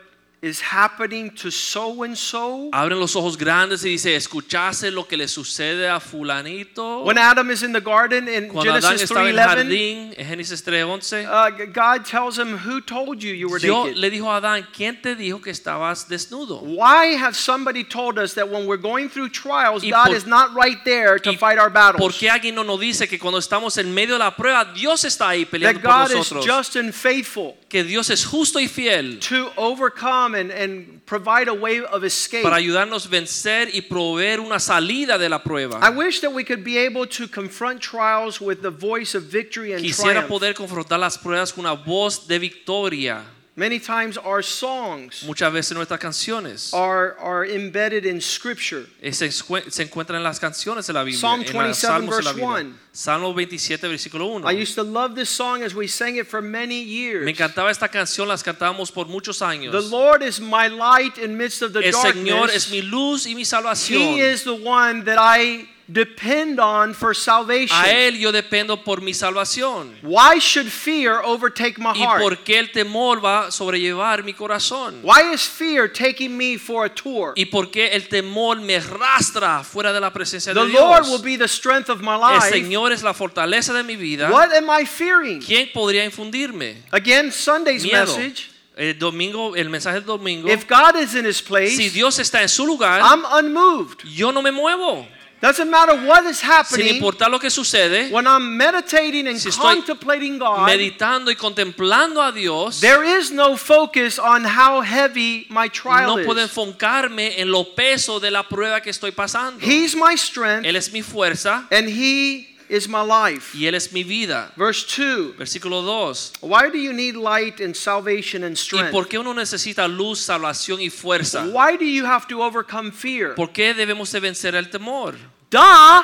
[0.41, 5.15] is happening to so and so?" Abren los ojos grandes y dice, ¿escuchaste lo que
[5.17, 7.03] le sucede a fulanito?
[7.03, 10.13] When Adam is in the garden in Cuando Adán Genesis estaba en el 3:11, jardín,
[10.17, 14.09] en Génesis 3:11, uh, God tells him, "Who told you you were Dios naked?" le
[14.09, 16.61] dijo a Adán, ¿quién te dijo que estabas desnudo?
[16.63, 20.25] Why have somebody told us that when we're going through trials, Y God por- is
[20.25, 22.17] not right there to ¿Y fight our ¿Por battles?
[22.17, 25.29] qué alguien no nos dice que cuando estamos en medio de la prueba, Dios está
[25.29, 26.45] ahí peleando That por God is nosotros?
[26.45, 31.53] just and faithful Que Dios es justo y fiel to overcome and, and provide a
[31.53, 32.43] way of escape.
[32.43, 35.41] para ayudarnos a vencer y proveer una salida de la
[35.81, 39.73] I wish that we could be able to confront trials with the voice of victory
[39.73, 40.29] and Quisiera triumph.
[40.29, 43.23] poder confrontar las pruebas con una voz de victoria.
[43.55, 48.85] Many times our songs Muchas veces nuestras canciones are, are embedded in scripture.
[49.11, 51.19] se, se encuentran en las canciones de la Biblia.
[51.19, 52.73] Psalm 27 salmos de la verse 1.
[52.93, 54.47] Salmo 27, versículo 1.
[54.47, 57.25] I used to love this song as we sang it for many years.
[57.25, 59.73] Me encantaba esta canción, las cantábamos por muchos años.
[59.73, 63.35] The Lord is my light in midst of the El Señor es mi luz y
[63.35, 64.01] mi salvación.
[64.01, 67.75] He is the one that I depend on for salvation.
[67.77, 69.93] A Él yo dependo por mi salvación.
[70.01, 72.21] Why should fear overtake my heart?
[72.21, 75.01] ¿Y por qué el temor va a sobrellevar mi corazón?
[75.03, 77.33] Why is fear taking me for a tour?
[77.35, 81.21] ¿Y por qué el temor me arrastra fuera de la presencia The de Lord will
[81.21, 82.45] be the strength of my life.
[82.47, 82.63] El.
[82.63, 84.29] Señor es la fortaleza de mi vida.
[84.31, 85.41] What am I fearing?
[85.41, 86.83] ¿Quién podría infundirme?
[86.91, 88.05] Again, Sunday's Miedo.
[88.17, 88.49] message.
[88.77, 90.47] El domingo, el mensaje del domingo.
[90.49, 93.99] If God is in his place, Si Dios está en su lugar, I'm unmoved.
[94.05, 95.05] yo no me muevo.
[95.41, 96.87] Doesn't matter what is sin happening.
[96.95, 102.31] importar lo que sucede, When I'm meditating and Si contemplating God, meditando y contemplando a
[102.31, 106.49] Dios, there is no focus on how heavy my trial no puedo is.
[106.51, 109.59] enfocarme en lo peso de la prueba que estoy pasando.
[109.65, 113.53] He's my strength Él es mi fuerza and He is my life.
[113.53, 114.51] y Él es mi vida.
[114.55, 116.33] Verse 2 Versículo 2.
[116.41, 118.89] Why do you need light and salvation and strength?
[118.89, 121.45] ¿Y por qué uno necesita luz, salvación y fuerza?
[121.51, 123.35] Why do you have to overcome fear?
[123.35, 125.15] ¿Por qué debemos de vencer el temor?
[125.49, 126.03] Duh!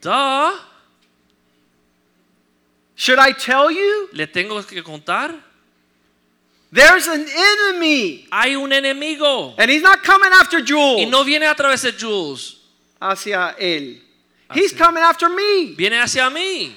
[0.00, 0.52] Duh.
[2.94, 4.08] Should I tell you?
[4.12, 5.34] ¿Le tengo que contar?
[6.72, 8.26] There's an enemy.
[8.30, 11.10] Hay un enemigo And he's not coming after y Jules.
[11.10, 12.58] no viene a través de Jules,
[13.00, 14.00] Hacia él.
[14.54, 15.74] He's coming after me.
[15.74, 16.72] viene hacia mí.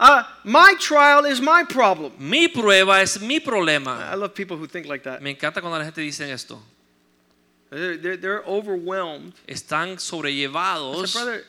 [0.00, 2.12] Uh, my trial is my problem.
[2.18, 4.10] Mi prueba es mi problema.
[4.10, 5.22] I love people who think like that.
[5.22, 6.60] Me encanta cuando la gente dice esto.
[7.70, 9.34] They're, they're, they're overwhelmed.
[9.46, 11.08] Están sobrellevados.
[11.08, 11.44] said, brother,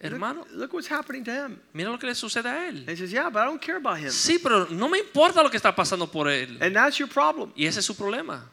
[0.00, 1.60] Hermano, look, look what's happening to him.
[1.74, 2.78] mira lo que le sucede a él.
[2.78, 4.10] And he says, yeah, but I don't care about him.
[4.10, 6.56] Sí, pero no me importa lo que está pasando por él.
[6.60, 7.52] And that's your problem.
[7.56, 8.44] Y ese es su problema.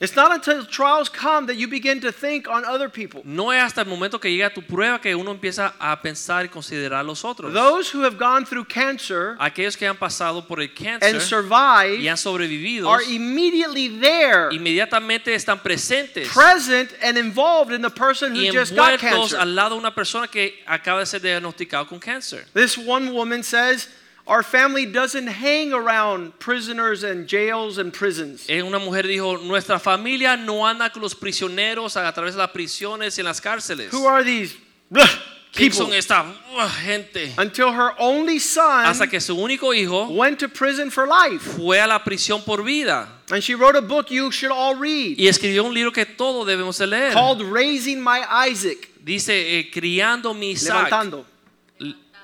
[0.00, 3.20] It's not until trials come that you begin to think on other people.
[3.22, 6.48] No es hasta el momento que llega tu prueba que uno empieza a pensar y
[6.48, 7.52] considerar a los otros.
[7.52, 11.20] Those who have gone through cancer Aquellos que han pasado por el and cáncer y
[11.20, 18.34] survived han sobrevivido, are immediately there, inmediatamente están presentes present and involved in the person
[18.34, 19.36] who just got cancer.
[19.38, 22.46] al lado de una persona que acaba de ser diagnosticado con cáncer.
[22.54, 23.88] This one woman says,
[24.30, 28.46] Our family doesn't hang around prisoners and jails and prisons.
[28.48, 32.50] Eh, Una mujer dijo, nuestra familia no anda con los prisioneros a través de las
[32.50, 33.92] prisiones y las cárceles.
[33.92, 34.54] Who are these
[34.88, 35.04] blah,
[35.52, 35.86] ¿Quién people?
[35.86, 36.22] son esta
[36.56, 37.32] uh, gente?
[37.38, 41.42] Until her only son Hasta que su único hijo went to prison for life.
[41.56, 45.18] fue a la prisión por vida And she wrote a book you should all read
[45.18, 47.12] y escribió un libro que todos debemos de leer.
[47.14, 48.90] called Raising My Isaac.
[49.02, 51.26] Dice, eh, criando mi Isaac, Levantando.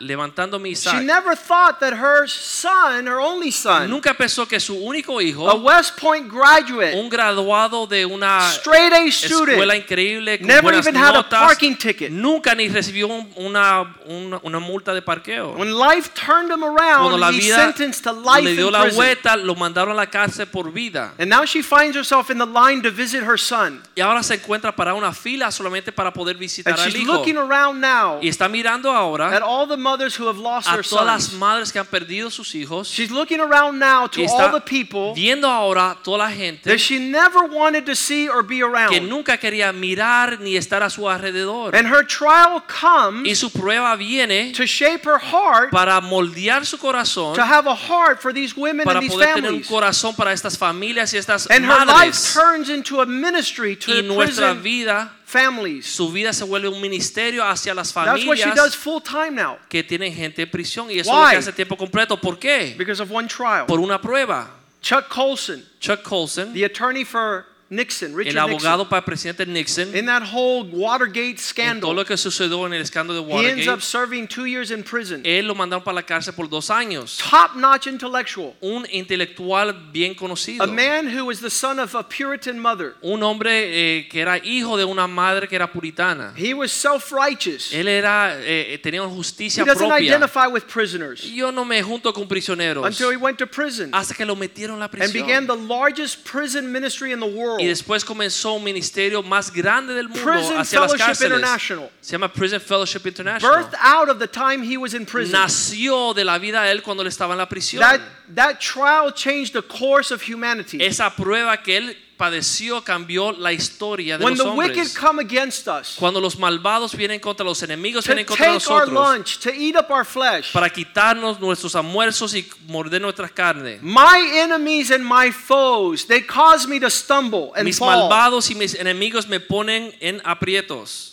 [0.00, 4.74] Levantando mi She never thought that her son, her only son, Nunca pensó que su
[4.76, 10.38] único a hijo, West Point graduate, un graduado de una straight A escuela student, increíble
[10.38, 12.10] con never even had a notas, parking ticket.
[12.10, 15.52] nunca ni recibió un- una, una, una multa de parqueo.
[15.56, 17.56] When life turned him Cuando la around, he vida
[18.02, 21.14] to life le dio la vuelta, lo mandaron a la cárcel por vida.
[21.18, 23.82] And now she finds herself in the line to visit her son.
[23.94, 27.12] Y ahora se encuentra para una fila solamente para poder visitar And al she's hijo.
[27.14, 30.72] looking around now Y está mirando ahora at all the mothers who have lost a
[30.72, 31.38] their todas las sons.
[31.38, 32.88] madres que han perdido sus hijos.
[32.90, 36.68] She's looking around now to Y all está the people viendo ahora toda la gente
[36.68, 39.08] that she never wanted to see or be que around.
[39.08, 41.74] nunca quería mirar ni estar a su alrededor.
[41.74, 46.78] And her trial Y comes su prueba viene to shape her heart para moldear su
[46.78, 49.68] corazón, to have a heart for these women para and these poder tener un families.
[49.68, 52.32] coration para estas familias y estas And her life madres.
[52.34, 55.86] turns into a ministry to Y the nuestra prison vida, families.
[55.86, 59.32] su vida se vuelve un ministerio hacia las That's what she does familias full time
[59.32, 60.88] now que tienen gente en prisión.
[60.90, 61.30] Y eso es lo Why?
[61.32, 62.16] que hace tiempo completo.
[62.16, 62.74] ¿Por qué?
[62.78, 63.66] because of one trial.
[63.66, 64.48] Por una prueba.
[64.80, 69.46] Chuck Colson, Chuck Colson, the attorney for Nixon, Richard el abogado Nixon, para el presidente
[69.46, 73.20] Nixon, in that whole Watergate scandal, en todo lo que sucedió en el escándalo de
[73.20, 73.46] Watergate.
[73.46, 75.22] he ends up serving two years in prison.
[75.24, 77.18] él lo mandaron para la cárcel por dos años.
[77.18, 78.54] Top notch intellectual.
[78.60, 80.62] Un intelectual bien conocido.
[80.62, 82.94] A man who was the son of a Puritan mother.
[83.02, 86.32] Un hombre eh, que era hijo de una madre que era puritana.
[86.36, 87.72] He was self righteous.
[87.72, 90.06] He Él era, eh, tenía una justicia doesn't propia.
[90.06, 92.86] identify with prisoners Yo no me junto con prisioneros.
[92.86, 96.24] until he went to prison Hasta que lo metieron en la and began the largest
[96.24, 97.55] prison ministry in the world.
[97.58, 101.38] Y después comenzó un ministerio más grande del mundo Prison hacia las Fellowship cárceles.
[101.38, 101.90] International.
[102.00, 103.56] Se llama Prison Fellowship International.
[103.56, 105.32] Birthed out of the time he was in prison.
[105.32, 107.80] Nació de la vida de él cuando él estaba en la prisión.
[107.80, 108.00] That,
[108.34, 110.78] that trial changed the course of humanity.
[110.82, 114.98] Esa prueba que él padeció cambió la historia de When los the wicked hombres.
[114.98, 119.50] come against us Cuando los malvados vienen contra los enemigos, vienen contra nosotros lunch, to
[119.50, 123.80] eat up our flesh, para quitarnos nuestros almuerzos y morder nuestras carnes.
[123.82, 127.88] my enemies and my foes, they cause me to stumble and Mis fall.
[128.08, 131.12] malvados y mis enemigos me ponen en aprietos.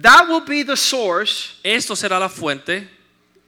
[0.00, 2.88] That will be the source Esto será la fuente.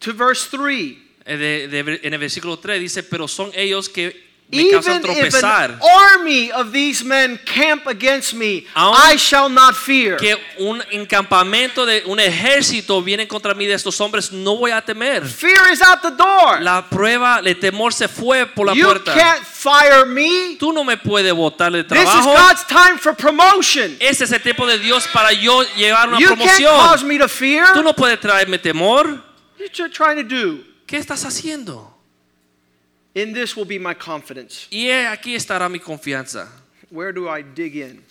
[0.01, 0.99] to verse 3.
[1.25, 5.79] Eh, de- de- en el versículo 3 dice, pero son ellos que Even if an
[5.81, 10.19] army of these men camp against me, I shall not fear.
[10.19, 14.83] Que un encampamento de un ejército viene contra mí de estos hombres, no voy a
[14.83, 15.27] temer.
[15.27, 16.61] Fear is out the door.
[16.61, 19.15] La prueba, el temor se fue por la You puerta.
[19.15, 20.57] can't fire me.
[20.59, 22.11] Tú no me puedes botar de trabajo.
[22.11, 22.27] This is.
[22.27, 23.97] God's time for promotion.
[24.01, 27.29] Ese es el tiempo de Dios para yo llevar una You can't cause me to
[27.29, 27.73] fear.
[27.73, 29.07] Tú no puedes traerme temor.
[29.07, 30.65] What are you're trying to do.
[30.87, 31.92] ¿Qué estás haciendo?
[33.15, 34.67] In this will be my confidence.
[34.71, 36.49] Y aquí estará mi confianza.
[36.91, 38.03] Where do I dig in?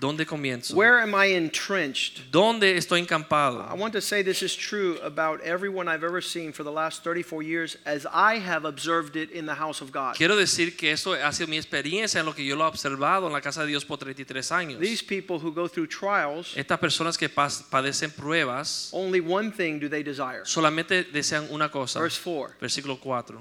[0.00, 0.74] ¿Dónde comienzo?
[0.76, 2.30] Where am I entrenched?
[2.30, 3.68] ¿Dónde estoy encampado?
[3.68, 7.02] I want to say this is true about everyone I've ever seen for the last
[7.02, 10.14] 34 years as I have observed it in the house of God.
[10.16, 13.26] Quiero decir que eso ha sido mi experiencia en lo que yo lo he observado
[13.26, 14.80] en la casa de Dios por 33 años.
[14.80, 19.88] These people who go through trials, Estas personas que padecen pruebas only one thing do
[19.88, 20.44] they desire.
[20.44, 21.98] solamente desean una cosa.
[21.98, 22.54] Verse 4.
[22.60, 23.40] Versículo 4.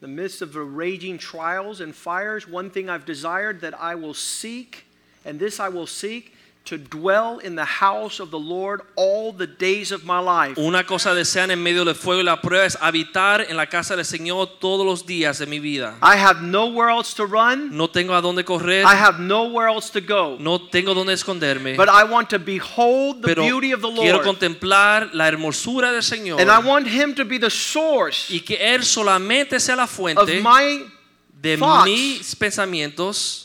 [0.00, 4.14] The midst of the raging trials and fires, one thing I've desired that I will
[4.14, 4.84] seek,
[5.24, 6.35] and this I will seek,
[6.66, 10.58] to dwell in the house of the Lord all the days of my life.
[10.58, 13.96] Una cosa desean en medio del fuego y la prueba es habitar en la casa
[13.96, 15.96] del Señor todos los días de mi vida.
[16.02, 19.90] I have nowhere else to run, No tengo a dónde correr, I have nowhere else
[19.92, 23.80] to go, no tengo dónde esconderme, but I want to behold the pero beauty of
[23.80, 24.00] the Lord.
[24.02, 28.40] quiero contemplar la hermosura del Señor And I want Him to be the source y
[28.40, 30.84] que Él solamente sea la of fuente my
[31.40, 31.84] de thoughts.
[31.86, 33.42] mis pensamientos.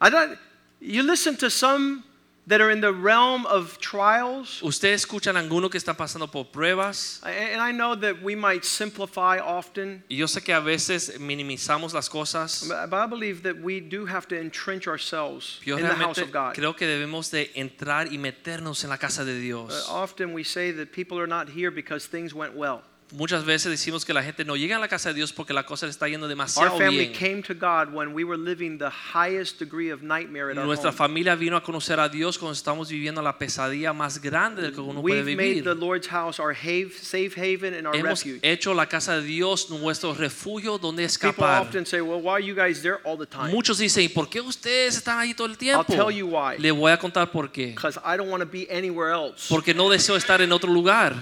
[0.00, 0.38] I don't
[0.80, 2.02] you listen to some
[2.48, 4.60] that are in the realm of trials.
[4.62, 8.64] Ustedes escuchan a algunos que están pasando por pruebas And I know that we might
[8.64, 12.64] simplify often, y yo sé que a veces minimizamos las cosas.
[12.68, 16.30] but I believe that we do have to entrench ourselves Yo in the house of
[16.30, 16.54] God.
[16.54, 19.88] creo que debemos de entrar y meternos en la casa de Uh, Dios.
[19.88, 22.82] often we say that people are not here because things went well.
[23.12, 25.64] Muchas veces decimos que la gente no llega a la casa de Dios porque la
[25.64, 27.12] cosa le está yendo Our demasiado family bien.
[27.12, 30.90] came to God when we were living the highest degree of nightmare at our Nuestra
[30.90, 30.98] home.
[30.98, 34.80] familia vino a conocer a Dios cuando estamos viviendo la pesadilla más grande del que
[34.80, 35.64] uno puede We've made vivir.
[35.64, 38.40] the Lord's house our have, safe haven and our Hemos refuge.
[38.42, 41.62] hecho la casa de Dios nuestro refugio donde People escapar.
[41.62, 44.28] often say, "Well, why are you guys there all the time?" Muchos dicen, ¿y por
[44.28, 45.84] qué ustedes están ahí todo el I'll tiempo?
[45.94, 46.56] tell you why.
[46.58, 47.66] Le voy a contar por qué.
[47.68, 49.46] Because I don't want to be anywhere else.
[49.48, 51.14] Porque no deseo estar en otro lugar.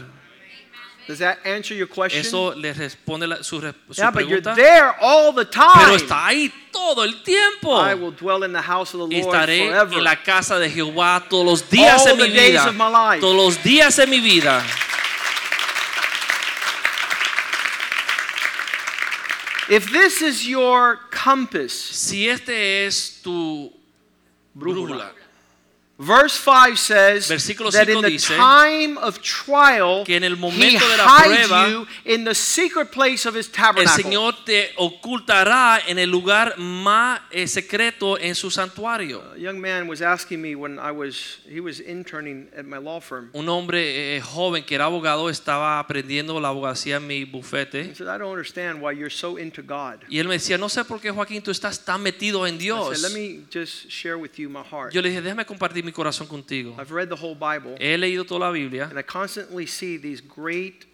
[1.06, 2.20] Does that answer your question?
[2.20, 5.96] Eso responde la- su, su yeah, but you're there all the Pero time.
[5.96, 7.74] está ahí todo el tiempo.
[7.78, 9.98] I will dwell in the house of the Lord estaré forever.
[9.98, 12.68] en la casa de Jehová todos los días All de mi vida.
[12.68, 13.20] of my life.
[13.20, 14.62] Todos los días de mi vida.
[19.68, 23.72] If this is your compass, Si este es tu
[24.54, 25.10] brújula,
[25.96, 30.32] verse 5 says Versículo that in 5 the dice time of trial, que en el
[30.34, 34.02] he momento de la hides prueba, you in the secret place of his el tabernacle.
[34.02, 39.22] Señor te ocultará en el lugar más eh, secreto en su santuario.
[39.34, 43.00] A young man was asking me when I was, he was interning at my law
[43.00, 43.30] firm.
[43.32, 47.94] Un hombre eh, joven que era abogado estaba aprendiendo la abogacía en mi He bufete.
[47.94, 50.00] said, I don't understand why you're so into God.
[50.08, 52.58] Y él me decía, no sé por qué Joaquín tú estás tan metido en I
[52.58, 53.00] Dios.
[53.02, 54.92] let me just share with you my heart.
[54.92, 56.74] Yo le dije, déjame compartir mi corazón contigo.
[56.78, 60.20] I've read the whole Bible, He leído toda la Biblia and I constantly see these
[60.20, 60.86] great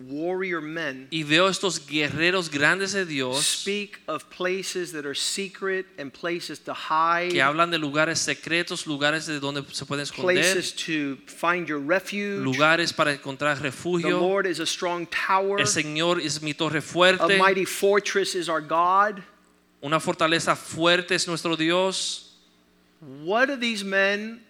[0.00, 5.86] warrior men y veo estos guerreros grandes de Dios speak of places that are secret
[5.98, 10.36] and places to hide, que hablan de lugares secretos, lugares de donde se pueden esconder,
[10.40, 12.38] places to find your refuge.
[12.44, 14.20] lugares para encontrar The refugio.
[14.20, 15.58] Lord is a strong tower.
[15.58, 19.20] El Señor es mi torre A fuerte, mighty fortress is our God.
[19.82, 22.27] una fortaleza fuerte es nuestro Dios.
[23.00, 24.40] What are these men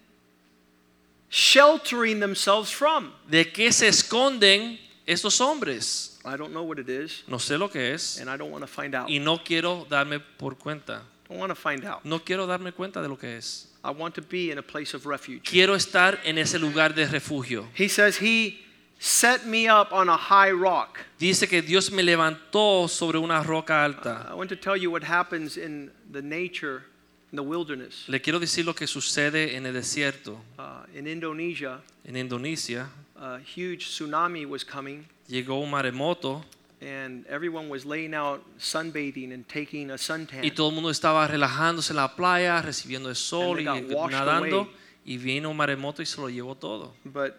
[1.29, 3.11] sheltering themselves from?
[3.29, 6.19] ¿De qué se esconden estos hombres?
[6.25, 8.63] I don't know what it is, No sé lo que es and I don't want
[8.63, 9.09] to find out.
[9.09, 11.01] y no quiero darme por cuenta.
[11.25, 12.03] I don't want to find out.
[12.03, 13.67] No quiero darme cuenta de lo que es.
[13.83, 15.43] I want to be in a place of refuge.
[15.43, 17.67] Quiero estar en ese lugar de refugio.
[17.75, 18.59] He says, He
[18.99, 20.99] set me up on a high rock.
[21.17, 24.27] Dice que Dios me levantó sobre una roca alta.
[24.29, 26.83] I want to tell you what happens in the nature,
[27.31, 28.05] in the wilderness.
[28.07, 30.41] Le quiero decir lo que sucede en el desierto.
[30.57, 36.43] Uh, in Indonesia, En Indonesia a huge tsunami was coming, llegó un maremoto
[36.81, 40.43] and everyone was laying out sunbathing and taking a suntan.
[40.43, 43.81] y todo el mundo estaba relajándose en la playa, recibiendo el sol And y they
[43.93, 44.59] got washed nadando.
[44.61, 44.71] away.
[45.05, 46.93] Y vino un maremoto y se lo llevó todo.
[47.03, 47.33] But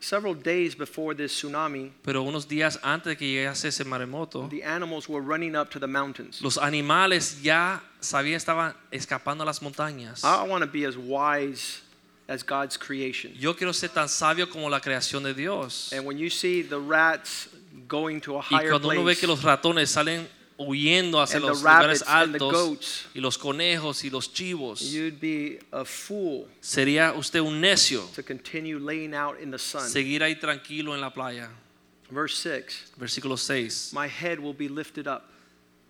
[0.00, 4.62] several days before this tsunami, Pero unos días antes de que llegase ese maremoto, the
[4.62, 6.40] animals were running up to the mountains.
[6.42, 10.24] los animales ya sabían, estaban escapando a las montañas.
[10.24, 11.80] I want to be as wise
[12.28, 13.32] as God's creation.
[13.38, 15.92] Yo quiero ser tan sabio como la creación de Dios.
[15.92, 17.48] And when you see the rats
[17.88, 20.26] going to a Y higher cuando uno ve que los ratones salen
[20.58, 23.06] huyendo hacia And the los lugares rabbits and the altos goats.
[23.14, 28.22] y los conejos y los chivos, you'd be a fool sería usted un necio to
[28.22, 29.82] continue laying out in the sun.
[29.88, 31.50] seguir ahí tranquilo en la playa.
[32.10, 35.24] Verse 6 Versículo 6 My head will be lifted up.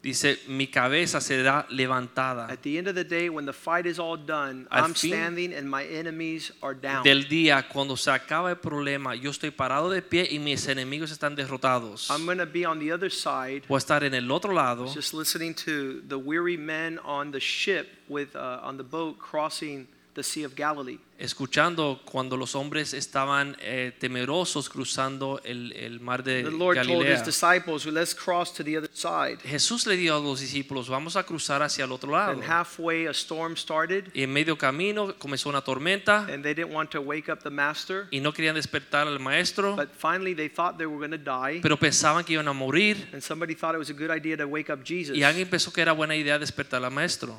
[0.07, 2.49] Dice, mi cabeza será levantada.
[2.49, 5.13] At the end of the day, when the fight is all done, Al I'm fin
[5.13, 7.03] standing and my enemies are down.
[7.03, 11.11] Del día cuando se acaba el problema, yo estoy parado de pie y mis enemigos
[11.11, 12.09] están derrotados.
[12.11, 14.87] I'm going to be on the other side, Voy a estar en el otro lado
[14.87, 19.89] just listening to the weary men on the ship with uh, on the boat crossing
[20.17, 20.99] the Sea of Galilee.
[21.19, 27.07] escuchando cuando los hombres estaban eh, temerosos cruzando el, el mar de The Lord told
[27.07, 27.23] his Galilea.
[27.25, 29.39] disciples, Let's cross to the other side.
[29.45, 32.33] Jesús le dijo a los discípulos, vamos a cruzar hacia el otro lado.
[32.33, 36.75] And halfway, a storm started, Y en medio camino comenzó una tormenta and they didn't
[36.75, 38.09] want to wake up the master.
[38.11, 41.61] y no querían despertar al maestro, But finally, they thought they were going to die.
[41.63, 44.47] pero pensaban que iban a morir And somebody thought it was a good idea to
[44.47, 45.17] wake up Jesus.
[45.17, 47.39] y alguien pensó que era buena idea despertar al maestro.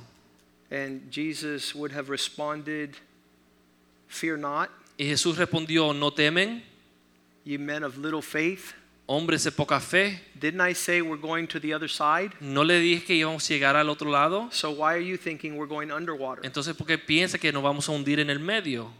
[0.70, 2.96] And Jesus would have responded,
[4.08, 6.64] Fear not, Y Jesús respondió, no temen,
[7.44, 8.74] ye men of little faith.
[9.08, 10.20] hombres de poca fe.
[10.40, 12.32] Didn't I say we're going to the other side?
[12.42, 14.50] No le dije que íbamos a llegar al otro lado.
[14.52, 16.46] So why are you thinking we're going underwater?
[16.46, 18.92] Entonces, ¿por qué piensa que nos vamos a hundir en el medio?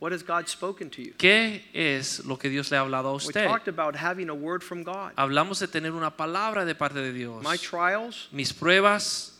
[0.00, 1.14] What has God spoken to you?
[1.18, 3.42] ¿Qué es lo que Dios le ha hablado a usted?
[3.42, 5.12] We talked about having a word from God.
[5.16, 7.42] Hablamos de tener una palabra de parte de Dios.
[7.42, 9.37] My trials Mis pruebas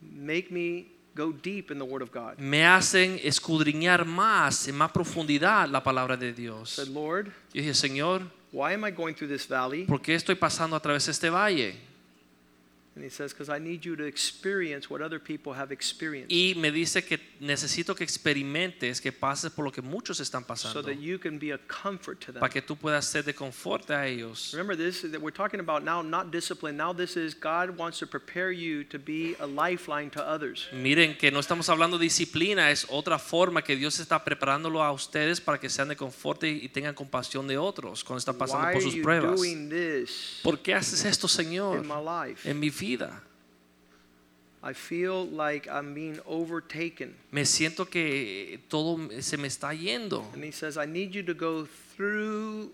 [0.00, 2.38] make me go deep in the Word of God.
[2.38, 6.70] me hacen escudriñar más, en más profundidad la palabra de Dios.
[6.70, 8.22] said, Lord, Yo dije, Señor,
[8.52, 9.84] why am I going through this valley?
[9.84, 11.74] ¿por qué estoy pasando a través de este valle?
[13.00, 16.52] And he says, because I need you to experience what other people have experienced Y
[16.54, 20.82] me dice que necesito que experimentes, que pases por lo que muchos están so pasando,
[20.82, 22.40] that you can be a comfort to them.
[22.40, 24.52] para que tú puedas ser de confort a ellos.
[24.52, 26.76] Remember this that we're talking about now not discipline.
[26.76, 30.68] Now this is God wants to prepare you to be a lifeline to others.
[30.70, 34.92] Miren que no estamos hablando de disciplina, es otra forma que Dios está preparándolo a
[34.92, 38.82] ustedes para que sean de confort y tengan compasión de otros cuando están pasando por
[38.82, 39.40] sus pruebas.
[40.42, 42.46] ¿Por qué haces esto, Señor, in my life?
[42.46, 42.89] en mi vida?
[44.62, 47.14] I feel like I'm being overtaken.
[47.32, 50.24] Me siento que todo se me está yendo.
[50.34, 51.66] And he says, I need you to go
[51.96, 52.70] through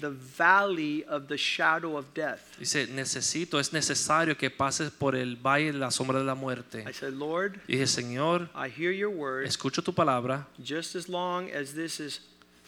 [0.00, 2.56] the valley of the shadow of death.
[2.58, 6.84] Dice, necesito, es necesario que pases por el valle de la sombra de la muerte.
[6.88, 10.46] I said, Lord, dije, Señor, I hear your word escucho tu palabra.
[10.62, 12.20] just as long as this is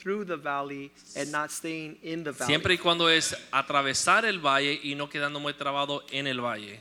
[0.04, 2.46] through the valley and not staying in the valley.
[2.46, 6.78] Siempre y cuando es atravesar el valle y no quedando muy trabado en el valle.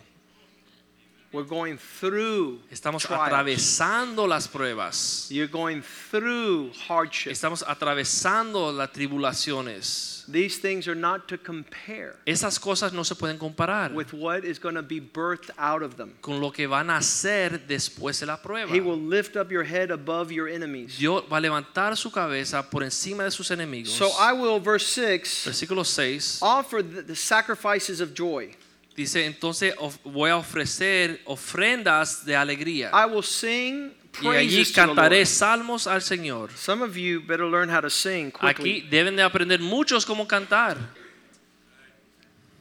[1.34, 3.24] We're going through Estamos trials.
[3.28, 5.28] atravesando las pruebas.
[5.32, 7.32] You're going through hardship.
[7.32, 10.26] Estamos atravesando las tribulaciones.
[10.32, 14.58] These things are not to compare Esas cosas no se pueden comparar with what is
[14.60, 16.14] going to be birthed out of them.
[16.22, 18.72] con lo que van a hacer después de la prueba.
[18.72, 20.98] He will lift up your head above your enemies.
[20.98, 23.92] Dios va a levantar su cabeza por encima de sus enemigos.
[23.92, 28.56] So I will, verse 6, Versículo 6 offer the, the sacrifices of joy.
[28.96, 29.74] Dice, entonces
[30.04, 32.91] voy a ofrecer ofrendas de alegría.
[32.94, 36.52] I will sing Y allí cantaré salmos al Señor.
[36.56, 38.50] Some of you better learn how to sing quickly.
[38.50, 40.78] Aquí deben de aprender muchos cómo cantar.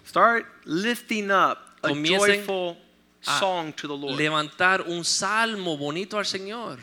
[0.06, 2.76] Start lifting up a Comiencen joyful
[3.20, 4.18] song to the Lord.
[4.18, 6.78] Levantar un salmo bonito al Señor.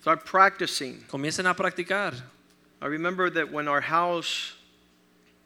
[0.00, 1.04] Start practicing.
[1.08, 2.14] Comiencen a practicar.
[2.80, 4.54] I remember that when our house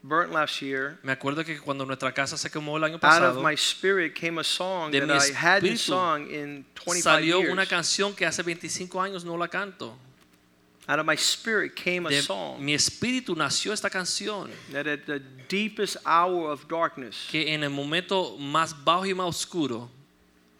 [0.01, 3.43] burnt last year, Me acuerdo que cuando nuestra casa se quemó el año out of
[3.43, 7.39] my spirit came a song De that mi I hadn't espíritu sung in 25 salió
[7.39, 7.51] years.
[7.51, 9.97] una canción que hace 25 años no la canto.
[10.87, 15.05] Out of my spirit came a De song mi espíritu nació esta canción that at
[15.05, 19.89] the deepest hour of darkness, que en el momento más bajo y más oscuro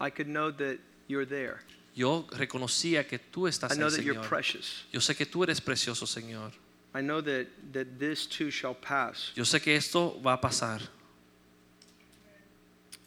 [0.00, 0.76] I could know that
[1.08, 1.60] you're there.
[1.96, 4.28] yo reconocía que tú estás I know ahí, that you're Señor.
[4.28, 4.84] precious.
[4.92, 6.52] Yo sé que tú eres precioso, Señor.
[6.94, 9.32] I know that, that this too shall pass.
[9.34, 10.80] Yo sé que esto va a pasar.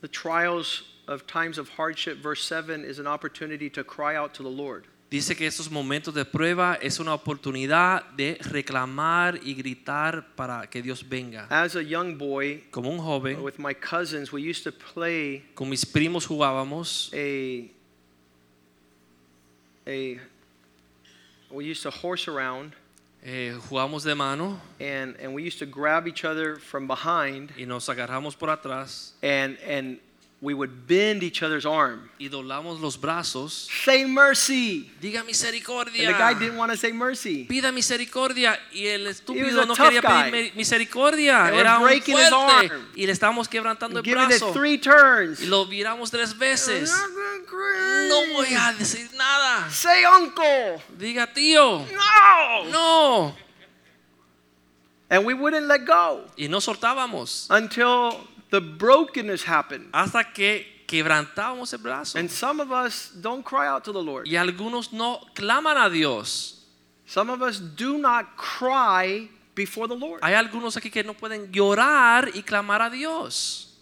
[0.01, 4.43] The trials of times of hardship, verse 7, is an opportunity to cry out to
[4.43, 4.85] the Lord.
[5.09, 10.81] Dice que estos momentos de prueba es una oportunidad de reclamar y gritar para que
[10.81, 11.45] Dios venga.
[11.51, 15.69] As a young boy, Como un joven, with my cousins, we used to play con
[15.69, 17.69] mis primos jugábamos, a
[19.85, 20.19] a
[21.51, 22.73] we used to horse around
[23.25, 27.65] eh, jugamos de mano and and we used to grab each other from behind y
[27.65, 29.99] nos agarramos por atrás and and
[30.43, 32.09] we would bend each other's arm.
[32.19, 33.69] y doblamos los brazos.
[33.85, 34.91] Say mercy.
[35.01, 36.05] Diga misericordia.
[36.05, 37.45] And the guy didn't want to say mercy.
[37.47, 40.29] Pida misericordia y el estúpido no quería guy.
[40.31, 41.45] pedir mi- misericordia.
[41.45, 42.89] Were Era un fuerte arm.
[42.93, 45.39] y le estábamos quebrantando el Giving it brazo three turns.
[45.39, 46.91] y lo viramos tres veces.
[48.09, 49.69] No voy a decir nada.
[49.71, 50.81] Say uncle.
[50.97, 51.85] Diga tío.
[51.93, 52.65] No.
[52.69, 53.35] No.
[55.09, 59.89] And we wouldn't let go Y no soltábamos until the brokenness happened.
[59.91, 62.19] hasta que quebrantábamos el brazo.
[62.19, 64.27] And some of us don't cry out to the Lord.
[64.27, 66.63] Y algunos no claman a Dios.
[67.07, 70.19] Some of us do not cry before the Lord.
[70.21, 73.72] Hay algunos aquí que no pueden llorar y clamar a Dios.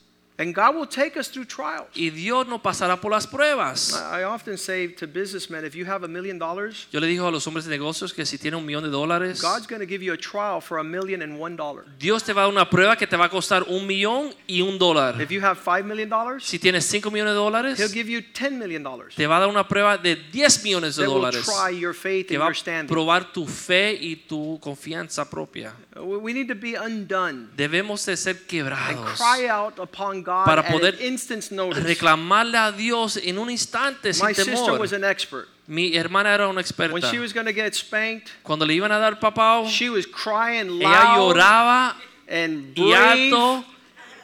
[0.41, 1.87] And God will take us through trials.
[1.93, 3.93] Y Dios nos pasará por las pruebas.
[3.93, 7.31] I often say to businessmen, if you have a million dollars, Yo le digo a
[7.31, 10.03] los hombres de negocios que si tienen un millón de dólares, God's going to give
[10.03, 11.85] you a trial for a million and one dollar.
[11.99, 14.61] Dios te va a dar una prueba que te va a costar un millón y
[14.61, 15.21] un dólar.
[15.21, 18.57] If you have five million dollars, Si tienes 5 millones de He'll give you ten
[18.57, 19.13] million dollars.
[19.15, 21.45] te va a dar una prueba de 10 millones de dólares.
[21.45, 25.73] try your faith Que va a probar tu fe y tu confianza propia.
[25.95, 30.71] We need to be undone Debemos de ser and cry out upon God Para at
[30.71, 31.83] poder an instant's notice.
[31.83, 34.79] reclamarle a Dios en un instante sin My sister temor.
[34.79, 35.47] was an expert.
[35.67, 37.09] Mi hermana era una When experta.
[37.11, 40.67] she was going to get spanked, Cuando le iban a dar papá, she was crying
[40.81, 41.95] ella loud lloraba
[42.27, 43.65] and y brave, alto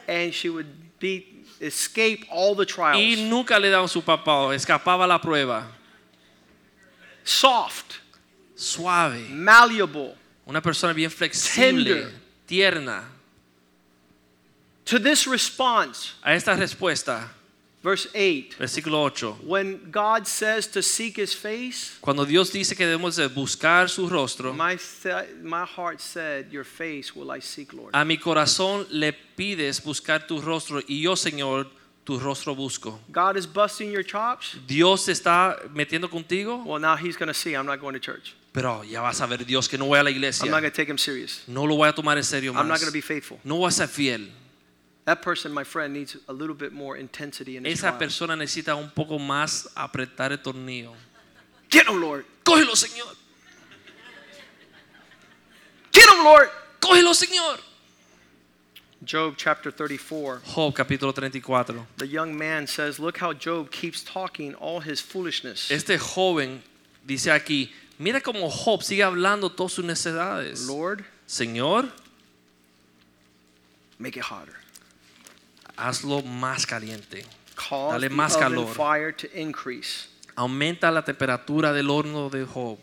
[0.08, 0.66] and she would
[0.98, 3.18] beat, escape all the y trials.
[3.30, 5.66] nunca le daban su papá, escapaba la prueba.
[7.24, 7.94] Soft,
[8.54, 10.14] Suave, malleable.
[10.46, 12.12] una persona bien flexible, Tender.
[12.46, 13.04] tierna.
[14.88, 17.28] To this response, A esta respuesta,
[17.82, 19.44] verse 8, versículo 8.
[19.46, 24.08] when God says to seek his face, Cuando Dios dice que debemos de buscar su
[24.08, 27.90] rostro, my, th- my heart said, Your face will I seek, Lord.
[27.94, 31.66] a mi corazón le pides buscar tu rostro y yo, Señor,
[32.06, 32.98] tu rostro busco.
[33.12, 34.56] God is busting your chops.
[34.66, 38.00] Dios se está metiendo contigo, Well, now he's going to see I'm not going to
[38.00, 38.34] church.
[38.54, 40.46] pero ya vas a ver Dios que no voy a la iglesia.
[40.46, 41.42] I'm not going to take him serious.
[41.46, 42.60] No lo voy a tomar en serio más.
[42.62, 43.38] I'm not going to be faithful.
[43.44, 44.30] No voy a ser fiel.
[45.08, 47.98] That person, my friend, needs a little bit more intensity in his Esa trial.
[47.98, 50.92] persona necesita un poco más apretar el tornillo.
[51.70, 52.26] Get him, Lord.
[52.44, 53.16] Cógelo, Señor.
[55.90, 56.50] Get him, Lord.
[56.78, 57.58] Cógelo, Señor.
[59.02, 60.42] Job chapter 34.
[60.44, 61.86] Job capítulo 34.
[61.96, 65.70] The young man says, Look how Job keeps talking all his foolishness.
[65.70, 66.62] Este joven
[67.06, 70.68] dice aquí, mira cómo Job sigue hablando todas sus necesidades.
[70.68, 71.90] Lord, Señor,
[73.98, 74.58] make it hotter.
[75.78, 77.24] Hazlo más caliente.
[77.54, 78.74] Cause Dale the más oven calor.
[78.74, 80.08] fire to increase.
[80.36, 82.78] Aumenta la temperatura del horno de Job.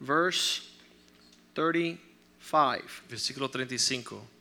[0.00, 0.62] Verse
[1.54, 2.82] 35.
[3.08, 4.39] Versículo 35.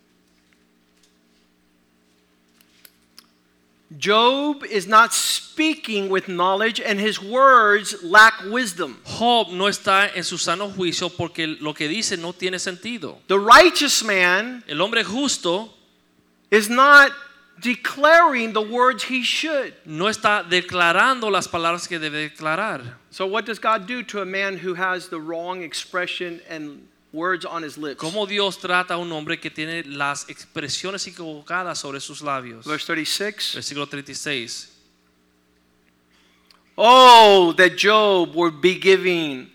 [3.97, 8.99] Job is not speaking with knowledge, and his words lack wisdom.
[9.03, 13.17] Job no está en su sano juicio porque lo que dice no tiene sentido.
[13.27, 15.69] The righteous man El hombre justo
[16.51, 17.11] is not
[17.61, 19.73] declaring the words he should.
[19.85, 22.83] no está declarando las palabras que debe declarar.
[23.09, 27.45] So, what does God do to a man who has the wrong expression and words
[27.45, 28.01] on his lips?
[28.01, 32.65] ¿Cómo Dios trata a un hombre que tiene las expresiones equivocadas sobre sus labios?
[32.65, 33.55] Verse 36.
[33.55, 34.69] Versículo 36.
[36.77, 39.49] Oh, that Job would be giving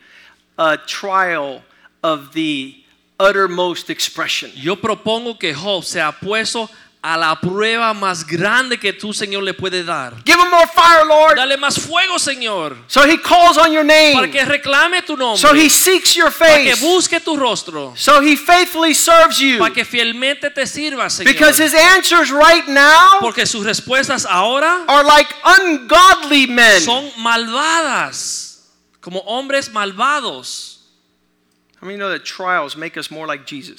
[0.58, 1.62] a trial
[2.02, 2.84] of the
[3.18, 4.50] uttermost expression.
[4.54, 6.68] Yo propongo que Job sea puesto
[7.06, 10.14] a la prueba más grande que tú, Señor, le puede dar.
[10.24, 11.36] Give him more fire, Lord.
[11.36, 14.30] Dale más fuego, Señor, So he calls on your para name.
[14.32, 16.80] que reclame tu nombre, So he seeks your para que face.
[16.82, 19.58] busque tu rostro, So he faithfully serves you.
[19.58, 21.30] para que fielmente te sirva, Señor.
[21.30, 26.80] Because his answers right now Porque sus respuestas ahora are like ungodly men.
[26.80, 28.62] son malvadas,
[29.02, 30.73] como hombres malvados.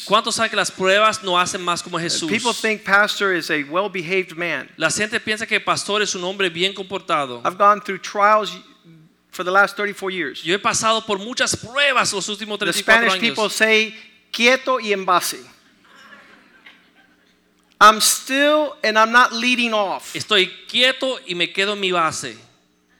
[0.06, 2.30] ¿Cuántos saben que las pruebas no hacen más como Jesús?
[2.30, 4.70] People think pastor is a well-behaved man.
[4.78, 7.41] La gente piensa que el pastor es un hombre bien comportado.
[7.43, 8.56] I've gone through trials
[9.32, 10.43] for the last 34 years.
[10.43, 13.53] Yo he pasado por muchas pruebas los últimos The 34 Spanish people años.
[13.53, 13.95] say
[14.32, 15.39] quieto y en base.
[17.82, 20.14] I'm still and I'm not leading off.
[20.16, 22.38] Estoy quieto y me quedo en mi base.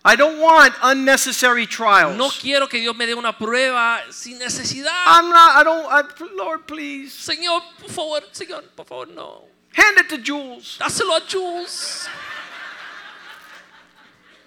[0.08, 2.16] I don't want unnecessary trials.
[2.16, 4.92] No quiero que Dios me dé una prueba sin necesidad.
[5.08, 6.04] I'm not I don't I,
[6.36, 9.46] Lord please Señor, por favor, Señor, por favor, no.
[9.74, 10.78] hand it to Jules.
[10.80, 12.08] Dáselo a Jules.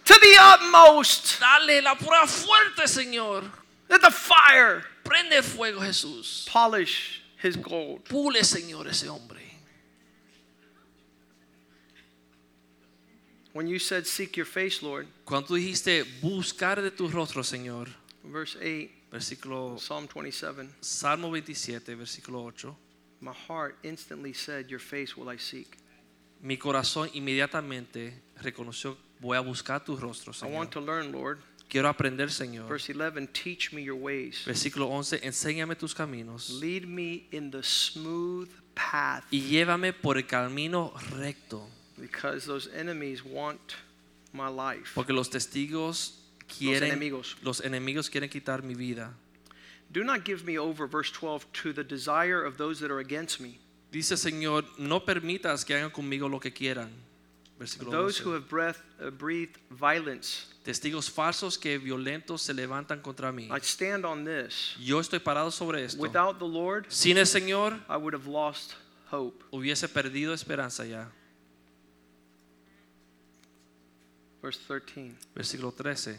[0.04, 1.40] To the utmost.
[1.40, 3.50] Dale la prueba fuerte, Señor.
[3.88, 6.46] Let the fire Prende fuego, Jesús.
[6.46, 8.04] polish his gold.
[8.04, 9.40] Pule, Señor, ese hombre.
[13.58, 17.88] When you said seek your face, Lord, Cuando dijiste buscar de tu rostro, Señor,
[18.22, 22.72] verse 8, versículo Psalm 27, Salmo 27, versículo 8.
[23.20, 25.76] my heart instantly said, Your face will I seek.
[26.40, 30.54] Mi corazón inmediatamente reconoció, voy a buscar tu rostro, I Señor.
[30.54, 31.40] want to learn, Lord.
[31.68, 32.68] Quiero aprender, Señor.
[32.68, 34.44] Verse 11, teach me your ways.
[34.46, 36.48] Versículo 11, enséñame tus caminos.
[36.60, 41.68] Lead me in the smooth path y llévame por el camino recto,
[42.00, 43.76] because those enemies want
[44.32, 44.92] my life.
[44.94, 46.12] porque los testigos
[46.46, 47.36] quieren, los enemigos.
[47.42, 49.12] los enemigos quieren quitar mi vida.
[49.90, 53.40] Do not give me over, verse 12, to the desire of those that are against
[53.40, 53.58] me,
[53.90, 56.90] Dice Señor, no permitas que hagan conmigo lo que quieran.
[57.58, 58.24] Versículo those 12.
[58.24, 60.44] who have breath, uh, breathed violence.
[60.62, 63.48] Testigos falsos que violentos se levantan contra mí.
[63.50, 64.76] I stand on this.
[64.78, 65.98] Yo estoy parado sobre esto.
[66.00, 68.74] Without the Lord, Sin el Señor I would have lost
[69.10, 69.42] hope.
[69.50, 71.08] hubiese perdido esperanza ya.
[74.48, 75.14] Verse 13.
[75.36, 76.16] Versículo 13.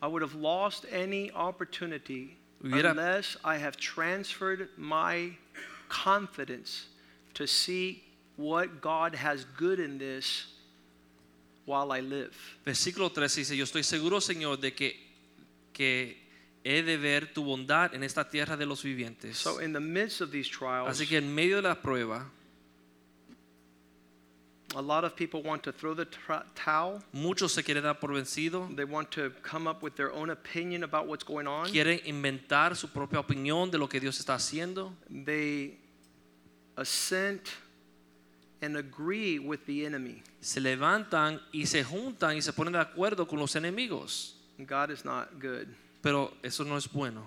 [0.00, 5.36] I would have lost any opportunity Hubiera- unless I have transferred my
[5.90, 6.86] confidence
[7.34, 8.02] to see
[8.36, 10.46] what God has good in this
[11.66, 12.34] while I live.
[12.64, 14.96] Versículo 13 dice, yo estoy seguro, Señor, de que,
[15.74, 16.16] que
[16.64, 19.36] he de ver tu bondad en esta tierra de los vivientes.
[19.36, 22.30] So, in the midst of these trials, Así que en medio de la prueba,
[24.74, 26.06] a lot of people want to throw the
[26.54, 27.02] towel.
[27.12, 30.84] muchos se quieren dar por vencido, They want to come up with their own opinion
[30.84, 31.70] about what's going on.
[31.70, 34.92] quieren inventar su propia opinión de lo que Dios está haciendo.
[35.08, 35.78] They
[36.76, 37.48] assent
[38.60, 40.22] and agree with the enemy.
[40.40, 44.34] Se levantan y se juntan y se ponen de acuerdo con los enemigos.
[44.58, 45.68] God is not good.
[46.02, 47.26] Pero eso no es bueno.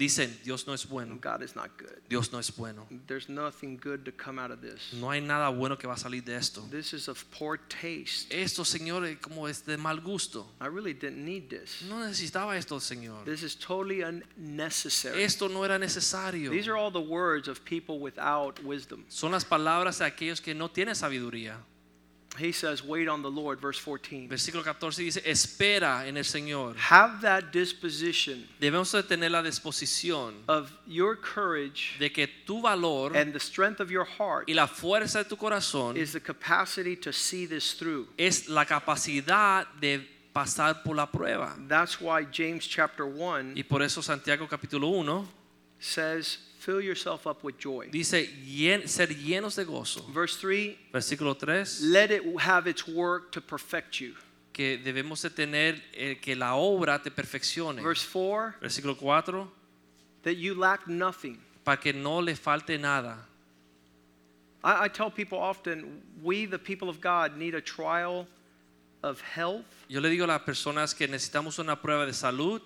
[0.00, 1.18] Dicen, Dios no es bueno.
[1.20, 2.00] God is not good.
[2.08, 2.86] Dios no es bueno.
[3.06, 4.94] There's nothing good to come out of this.
[4.94, 6.66] No hay nada bueno que va a salir de esto.
[6.70, 8.32] This is of poor taste.
[8.32, 10.46] Esto, Señor, es como es de mal gusto.
[10.58, 11.82] I really didn't need this.
[11.86, 13.26] No necesitaba esto, Señor.
[13.26, 15.22] This is totally unnecessary.
[15.22, 16.50] Esto no era necesario.
[16.50, 19.04] These are all the words of people without wisdom.
[19.10, 21.58] Son las palabras de aquellos que no tienen sabiduría.
[22.38, 24.28] He says, Wait on the Lord, verse 14.
[24.28, 26.76] Versículo 14 dice, espera en el Señor.
[26.76, 33.16] Have that disposition Debemos de tener la disposición of your courage de que tu valor
[33.16, 36.94] and the strength of your heart y la fuerza de tu corazón is the capacity
[36.96, 38.06] to see this through.
[38.16, 40.00] es la capacidad de
[40.32, 41.56] pasar por la prueba.
[41.68, 45.39] That's why James chapter 1 Y por eso Santiago capítulo 1
[45.80, 47.88] says, Fill yourself up with joy.
[47.90, 50.02] dice "Llen- ser llenos de gozo.
[50.12, 54.14] Verse 3 Versículo 3 Let it have its work to perfect you.
[54.52, 57.82] que debemos de tener eh, que la obra te perfeccione.
[57.82, 59.48] Verse 4 Versículo 4
[60.22, 61.38] That you lack nothing.
[61.64, 63.16] para que no le falte nada.
[64.62, 68.26] I, I tell people often, we, the people of God, need a trial
[69.02, 72.60] of health, Yo le digo a las personas que necesitamos una prueba de salud,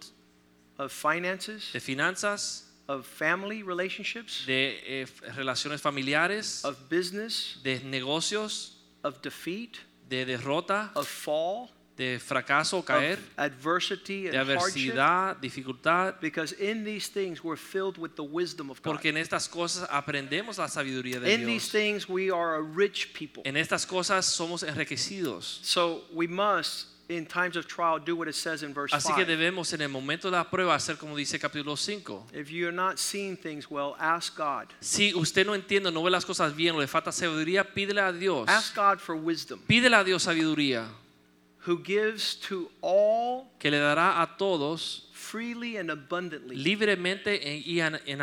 [0.79, 8.76] of finances, de finanzas, of family relationships, de eh, relaciones familiares, of business, de negocios,
[9.03, 9.78] of defeat,
[10.09, 16.85] de derrota, of fall, de fracaso o caer, of adversity de adversidad, dificultad, Because in
[16.85, 18.93] these things we're filled with the wisdom of God.
[18.95, 23.12] porque en estas cosas aprendemos la sabiduría de In these things we are a rich
[23.12, 23.43] people.
[23.47, 25.61] En estas cosas somos enriquecidos.
[25.62, 29.25] So we must, in times of trial, do what it says in verse Así que
[29.25, 32.29] debemos en el momento de la prueba hacer como dice capítulo 5.
[32.33, 34.69] If you're not seeing things well, ask God.
[34.81, 38.13] Si usted no entiende, no ve las cosas bien o le falta sabiduría, pídele a
[38.13, 38.49] Dios.
[38.49, 40.87] Ask God for wisdom, Pídele a Dios sabiduría,
[41.67, 47.99] who gives to all que le dará a todos freely and abundantly libremente y en,
[48.07, 48.19] en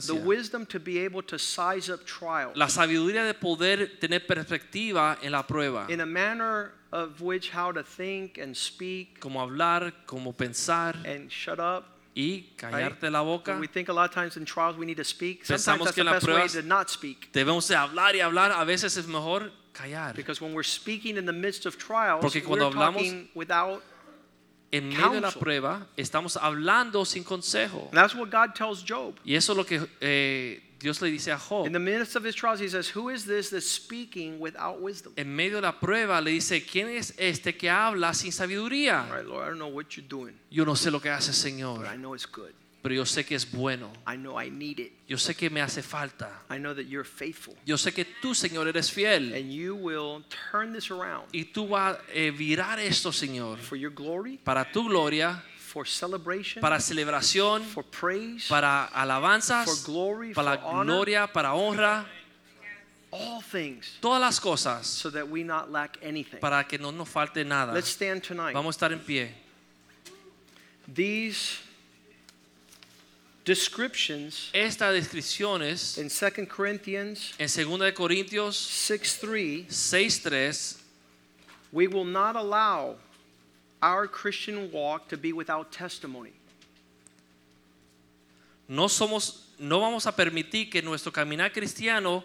[0.00, 5.18] the wisdom to be able to size up trials La sabiduría de poder tener perspectiva
[5.22, 5.86] en la prueba.
[5.90, 11.30] in a manner of which how to think and speak Como hablar, como pensar and
[11.30, 11.84] shut up.
[12.14, 12.56] y right?
[12.56, 13.58] callarte la boca.
[13.60, 15.44] We think a lot of times in trials we need to speak.
[15.44, 17.30] Sometimes Pensamos that's que the en las best way pruebas- to not speak.
[17.32, 18.52] Debemos de hablar y hablar.
[18.52, 20.14] A veces es mejor callar.
[20.14, 23.82] Because when we're speaking in the midst of trials, Porque cuando we're hablamos- talking without.
[24.72, 27.88] En medio de la prueba estamos hablando sin consejo.
[27.92, 29.14] That's what God tells Job.
[29.24, 31.66] Y eso es lo que eh, Dios le dice a Job.
[31.66, 35.12] In the midst of his trials, he says, Who is this that's speaking without wisdom?
[35.16, 39.08] En medio de la prueba le dice, ¿quién es este que habla sin sabiduría?
[39.10, 41.36] right, Lord, I don't know what you're doing, Yo no sé lo que hace but
[41.36, 42.52] Señor, I know it's good.
[42.86, 43.90] pero yo sé que es bueno.
[44.06, 44.92] I know I need it.
[45.08, 46.30] Yo sé que me hace falta.
[46.48, 47.56] I know that you're faithful.
[47.64, 49.34] Yo sé que tú, Señor, eres fiel.
[49.34, 53.76] And you will turn this around Y tú vas a eh, virar esto, Señor, for
[53.76, 55.42] your glory, para tu gloria,
[55.76, 60.86] for celebration, para celebración, for praise, para alabanzas, for glory, para for la honor.
[60.86, 62.06] gloria, para honra,
[63.10, 66.40] all things, todas las cosas, so that we not lack anything.
[66.40, 67.74] para que no nos falte nada.
[67.74, 68.54] Let's stand tonight.
[68.54, 69.28] Vamos a estar en pie.
[70.88, 71.58] These
[73.44, 80.78] descriptions Estas descripciones in 2 Corinthians en 2 de Corintios 6 3, 6:3
[81.70, 82.96] we will not allow
[83.86, 86.32] our Christian walk to be without testimony.
[88.68, 92.24] no somos no vamos a permitir que nuestro caminar cristiano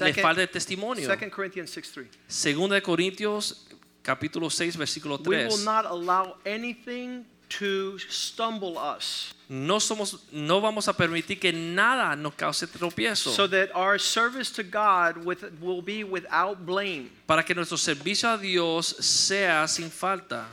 [0.00, 1.08] le falte testimonio.
[1.08, 2.06] 2 Corinthians 6 3.
[2.28, 3.66] Segunda de Corintios
[4.02, 10.88] capítulo 6 versículo We will not allow anything to stumble us No somos no vamos
[10.88, 15.82] a permitir que nada nos cause tropiezo so that our service to God with, will
[15.82, 17.10] be without blame.
[17.26, 20.46] para que nuestro servicio a Dios sea sin falta.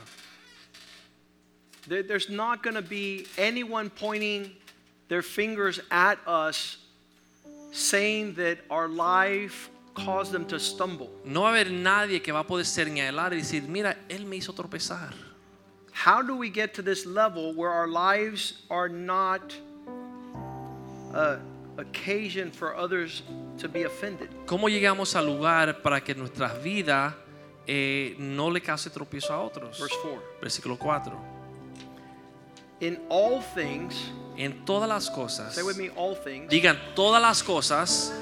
[1.88, 4.50] There- There's not going to be anyone pointing
[5.08, 6.78] their fingers at us
[7.72, 11.10] saying that our life caused them to stumble.
[11.24, 14.36] No va a haber nadie que va a poder señalar y decir, mira, él me
[14.36, 15.12] hizo tropezar.
[15.92, 19.54] How do we get to this level where our lives are not
[21.14, 21.38] a
[21.78, 23.22] occasion for others
[23.58, 24.28] to be offended?
[24.46, 27.14] ¿Cómo llegamos al lugar para que nuestras vidas
[27.66, 29.78] eh, no le cause tropiezo a otros?
[29.78, 30.22] Verse 4.
[30.42, 31.33] Versículo 4.
[32.84, 33.94] In all things,
[34.36, 38.12] En todas las cosas, say with me, all things, digan todas las cosas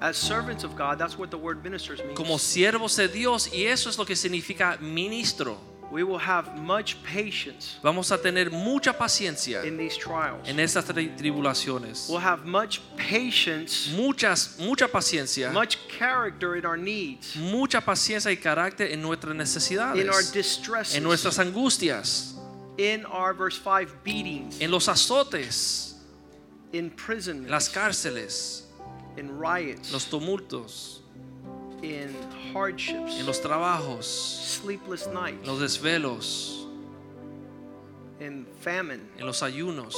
[0.00, 2.16] as servants of God, that's what the word ministers means.
[2.16, 5.58] como siervos de Dios y eso es lo que significa ministro.
[5.90, 10.48] We will have much patience Vamos a tener mucha paciencia in these trials.
[10.48, 12.08] en estas tri- tribulaciones.
[12.08, 18.36] We'll have much patience, Muchas, mucha paciencia, much character in our needs, mucha paciencia y
[18.38, 22.31] carácter en nuestras in our necesidades, distresses, en nuestras angustias,
[22.78, 25.94] in our verse 5 beatings, en los azotes,
[26.72, 28.62] imprisonment, las cárceles,
[29.16, 31.00] in riots, los tumultos,
[31.82, 32.14] in
[32.52, 36.66] hardships, en los trabajos, sleepless nights, los desvelos,
[38.20, 39.00] in famine.
[39.18, 39.94] en los ayunos,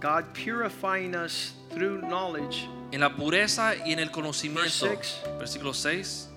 [0.00, 2.66] God purifying us through knowledge.
[2.92, 4.86] en la pureza y en el conocimiento.
[5.38, 6.28] Versículo 6.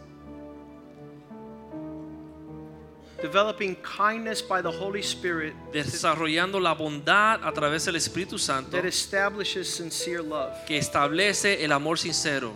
[3.26, 8.86] Developing kindness by the Holy Spirit Desarrollando la bondad a través del Espíritu Santo that
[8.86, 10.54] establishes sincere love.
[10.68, 12.54] que establece el amor sincero.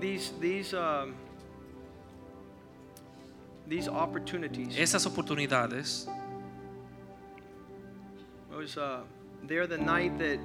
[0.00, 1.14] These these um,
[3.68, 4.76] these opportunities.
[4.76, 6.08] Esas oportunidades.
[8.50, 9.02] Was uh,
[9.46, 10.40] there the night that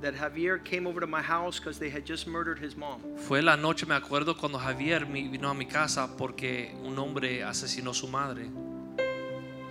[0.00, 3.00] that Javier came over to my house because they had just murdered his mom.
[3.16, 7.90] Fue la noche, me acuerdo, cuando Javier vino a mi casa porque un hombre asesinó
[7.90, 8.50] a su madre.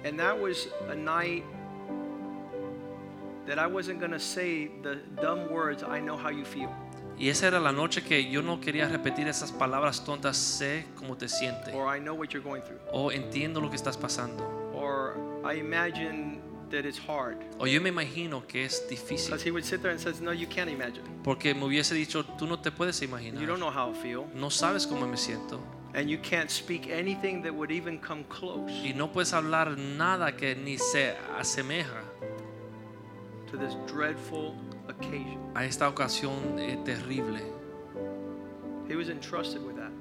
[0.05, 1.43] And that was a night
[3.47, 6.69] that I wasn't going to say the dumb words, I know how you feel.
[7.17, 11.17] Y esa era la noche que yo no quería repetir esas palabras tontas, sé cómo
[11.17, 11.73] te sientes.
[11.73, 12.79] Or I know what you're going through.
[12.93, 14.45] O entiendo lo que estás pasando.
[14.73, 16.39] Or I imagine
[16.71, 17.37] that it's hard.
[17.59, 19.27] O yo me imagino que es difícil.
[19.31, 21.03] Because he would sit there and says, no, you can't imagine.
[21.23, 23.59] Porque me hubiese dicho, tú no te puedes You don't imaginar.
[23.59, 24.25] know how I feel.
[24.35, 25.59] No sabes cómo me siento.
[25.95, 30.31] And you can't speak anything that would even come close Y no puedes hablar nada
[30.37, 32.03] que ni se asemeja
[33.49, 34.53] to this dreadful
[34.87, 35.39] occasion.
[35.55, 37.39] a esta ocasión eh, terrible.
[38.87, 39.91] He was entrusted with that.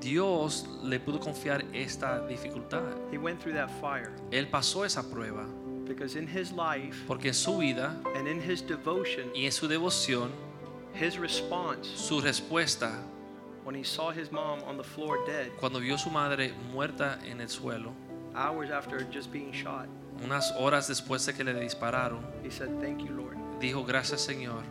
[0.00, 2.82] Dios le pudo confiar esta dificultad.
[3.10, 5.46] He went through that fire Él pasó esa prueba
[5.86, 9.68] because in his life porque en su vida and in his devotion, y en su
[9.68, 10.30] devoción,
[10.94, 12.92] his response su respuesta
[13.64, 17.40] when he saw his mom on the floor dead cuando vio su madre muerta en
[17.40, 17.92] el suelo,
[18.34, 19.88] hours after just being shot,
[20.22, 23.36] unas horas después de que le dispararon, he said, Thank you, Lord.
[23.60, 24.62] dijo, gracias Señor.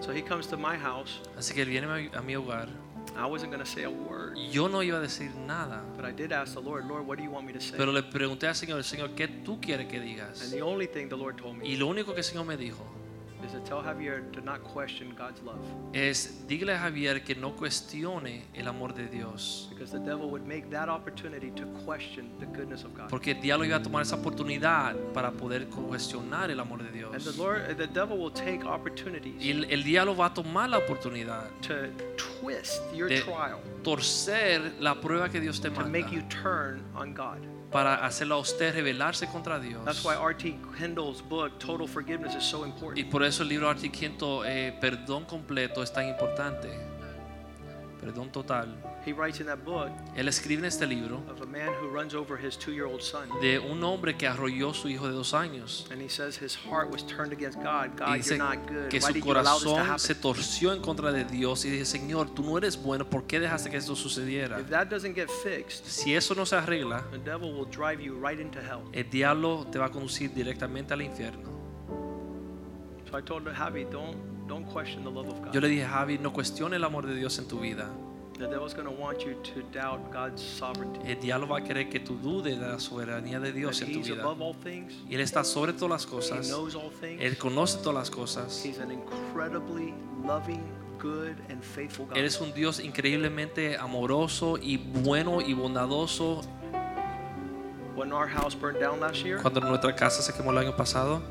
[0.00, 1.20] So he comes to my house.
[1.38, 2.68] Así que él viene a mi hogar.
[3.16, 6.10] I wasn't going to say a word, Yo no iba a decir nada, but I
[6.10, 7.76] did ask the Lord, Lord, what do you want me to say?
[7.76, 10.50] pero le pregunté al Señor, Señor, ¿qué tú quieres que And digas?
[10.50, 12.84] the only thing the Lord told me Y lo único que el Señor me dijo
[13.44, 15.58] is to tell Javier to not question God's love
[15.92, 19.68] es, dígale a Javier que no cuestione el amor de Dios.
[19.70, 23.08] because the devil would make that opportunity to question the goodness of God.
[23.10, 26.92] Porque el diablo iba a tomar esa oportunidad para poder cuestionar el amor de And
[26.92, 27.38] the Dios.
[27.38, 31.48] Lord, the devil will take Y opportunities el, el diablo va a tomar la oportunidad
[31.62, 36.22] to twist your de trial torcer la prueba que Dios te to manda make you
[36.28, 37.38] turn on God.
[37.74, 39.84] Para hacerlo a usted rebelarse contra Dios.
[39.84, 40.58] That's why R.T.
[40.78, 43.10] Kendall's book, Total Forgiveness, is so Y important.
[43.10, 46.68] por eso el libro Arti Quinto, eh, Perdón Completo, es tan importante.
[48.04, 48.76] Perdón total.
[49.06, 52.14] He writes in that book Él escribe en este libro of a man who runs
[52.14, 52.58] over his
[53.00, 53.28] son.
[53.40, 55.86] de un hombre que arrolló su hijo de dos años.
[55.90, 57.86] And he says his heart was turned against God.
[57.86, 58.88] Y God, you're dice not good.
[58.90, 60.22] que Why su did you allow this to corazón se happen?
[60.22, 63.70] torció en contra de Dios y dice, Señor, tú no eres bueno, ¿por qué dejaste
[63.70, 64.60] que esto sucediera?
[64.60, 68.14] If that doesn't get fixed, Si eso no se arregla, the devil will drive you
[68.18, 68.82] right into hell.
[68.92, 71.52] el diablo te va a conducir directamente al infierno.
[73.10, 74.16] So I told Javi, don't
[74.46, 75.62] don't question the love of Yo God.
[75.62, 77.88] le dije, Javi, no cuestione el amor de Dios en tu vida.
[78.38, 80.98] The devil's going to want you to doubt God's sovereignty.
[81.08, 84.00] El diablo va a querer que tú dudes de la soberanía de Dios en tu
[84.00, 84.22] he's vida.
[84.22, 84.92] above all things.
[85.08, 86.48] Y Él está sobre todas las He cosas.
[86.48, 87.22] knows all things.
[87.22, 88.64] Él conoce todas las cosas.
[88.64, 90.60] He's an incredibly loving,
[90.98, 92.16] good, and faithful God.
[92.16, 96.40] Él es un Dios increíblemente amoroso y bueno y bondadoso.
[97.94, 101.22] When our house burned down last year, Cuando nuestra casa se quemó el año pasado,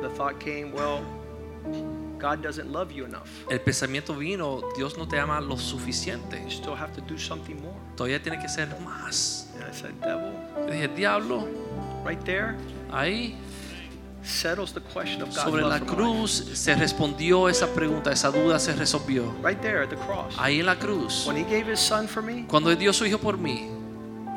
[0.00, 1.02] the thought came, well,
[2.18, 3.28] God doesn't love you enough.
[3.50, 6.42] el pensamiento vino, Dios no te ama lo suficiente.
[6.44, 7.74] You still have to do something more.
[7.96, 9.48] Todavía tiene que ser más.
[9.54, 10.32] And I said, devil,
[10.66, 11.48] Yo dije, diablo,
[12.04, 12.56] right there
[12.90, 13.36] ahí
[14.22, 19.34] settles the question of sobre la cruz se respondió esa pregunta, esa duda se resolvió.
[19.42, 20.34] Right there at the cross.
[20.38, 23.04] Ahí en la cruz, When he gave his son for me, cuando Él dio su
[23.04, 23.70] hijo por mí,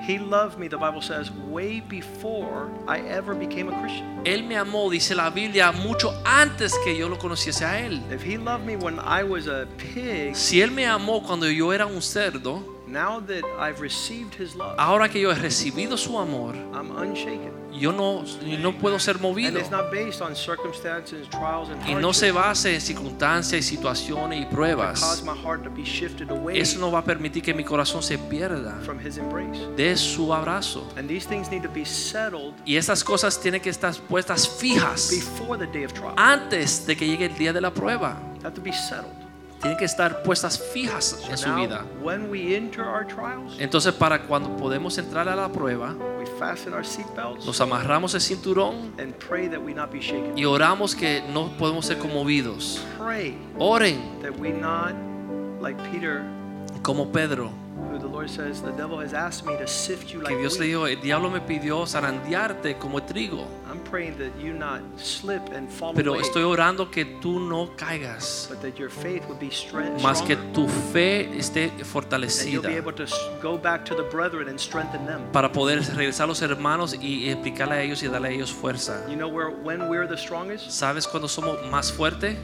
[0.07, 4.23] he loved me, the Bible says, way before I ever became a Christian.
[4.23, 8.01] Él me amó, dice la Biblia, mucho antes que yo lo conociese a Él.
[8.11, 11.73] If he loved me when I was a pig, Si Él me amó cuando yo
[11.73, 16.17] era un cerdo, now that I've received his love, ahora que yo he recibido su
[16.17, 17.51] amor, I'm unshaken.
[17.73, 18.23] yo no,
[18.59, 19.59] no puedo ser And movido.
[19.59, 23.75] it's not based on circumstances, trials, and Y no se hardships base en circunstancias y
[23.75, 25.23] situaciones y that cause pruebas.
[25.23, 28.17] my heart to be shifted away Eso no va a permitir que mi corazón se
[28.17, 29.59] pierda from his embrace.
[29.75, 30.87] de su abrazo.
[30.97, 35.09] And these things need to be settled Y esas cosas tienen que estar puestas fijas
[35.11, 36.13] before the day of trial.
[36.17, 38.17] antes de que llegue el día de la prueba.
[39.63, 39.77] Have to be settled.
[39.77, 41.85] Tienen que estar puestas fijas en su Now, vida.
[42.03, 46.73] when we enter our trials, Entonces, para cuando podemos entrar a la prueba, we fasten
[46.73, 50.37] our seatbelts nos amarramos el cinturón and pray that we not be shaken.
[50.37, 52.81] y oramos que no podemos ser conmovidos.
[52.97, 54.93] Pray Oren that we not,
[55.61, 56.23] like Peter,
[56.83, 57.51] como Pedro,
[60.27, 63.47] Que Dios le dijo, el diablo me pidió zarandearte como trigo.
[65.95, 68.49] Pero estoy orando que tú no caigas,
[70.01, 72.69] más que tu fe esté fortalecida
[75.31, 79.05] para poder regresar a los hermanos y explicarle a ellos y darle a ellos fuerza.
[80.69, 82.37] ¿Sabes cuando somos más fuertes?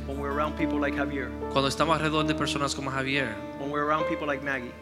[1.51, 3.36] Cuando estamos alrededor de personas como Javier.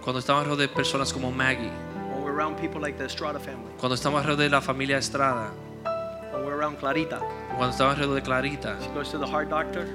[0.01, 1.69] Cuando estamos alrededor de personas como Maggie,
[2.11, 5.51] when we're around people like the Estrada family, cuando estamos alrededor de la familia Estrada,
[6.33, 7.19] when we're around Clarita.
[7.55, 9.85] cuando estamos alrededor de Clarita, She goes to the heart doctor.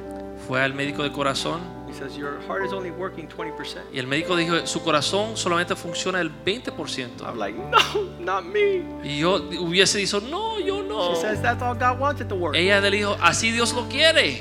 [0.47, 3.78] fue al médico de corazón He says, Your heart is only working 20%.
[3.93, 7.22] y el médico dijo, su corazón solamente funciona el 20%.
[7.24, 7.78] I'm like, No,
[8.20, 8.84] not me.
[9.03, 11.14] Y yo hubiese dicho, no, yo no.
[11.14, 12.55] She says, That's all God wants it to work.
[12.57, 14.41] Ella le dijo, así Dios lo quiere.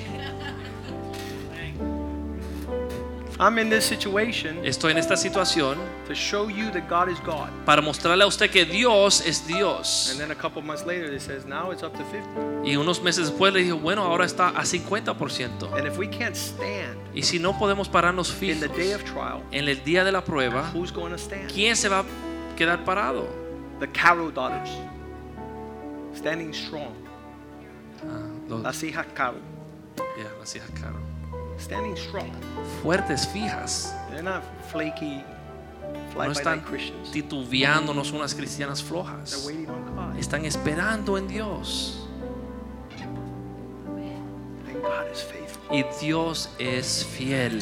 [3.37, 5.77] I'm in this situation Estoy en esta situación
[6.07, 7.49] to show you that God is God.
[7.65, 10.15] para mostrarle a usted que Dios es And Dios.
[10.17, 12.63] then a couple months later, it says, Now it's up to 50.
[12.69, 15.73] Y unos meses después le dijo, bueno, ahora está a 50%.
[15.77, 19.03] And if we can't stand Y si no podemos pararnos in the fijos day of
[19.03, 21.51] trial, en el día de la prueba, who's going to stand?
[21.51, 22.05] ¿quién se va a
[22.55, 23.27] quedar parado?
[23.81, 24.69] The Caro daughters.
[26.15, 26.93] Standing strong.
[28.01, 29.37] Ah, los- Las hijas Caro.
[30.17, 30.99] ya, las hijas Caro.
[31.57, 32.31] Standing strong.
[32.81, 33.93] Fuertes, fijas.
[34.11, 35.23] They're not flaky,
[36.13, 37.11] fly No by están night Christians.
[37.11, 39.45] titubeando, no son unas cristianas They're flojas.
[39.45, 40.17] waiting on God.
[40.19, 42.01] Están esperando en Dios.
[44.67, 45.75] And God is faithful.
[45.75, 47.59] Y Dios es fiel.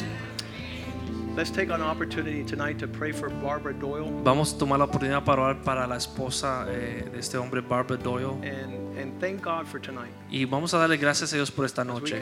[1.36, 5.24] Let's take an opportunity tonight to pray for Barbara Doyle Vamos a tomar la oportunidad
[5.24, 8.34] para orar para la esposa eh, de este hombre, Barbara Doyle.
[8.44, 10.12] and, and thank God for tonight.
[10.30, 12.20] Y vamos a darle gracias a Dios por esta As we noche.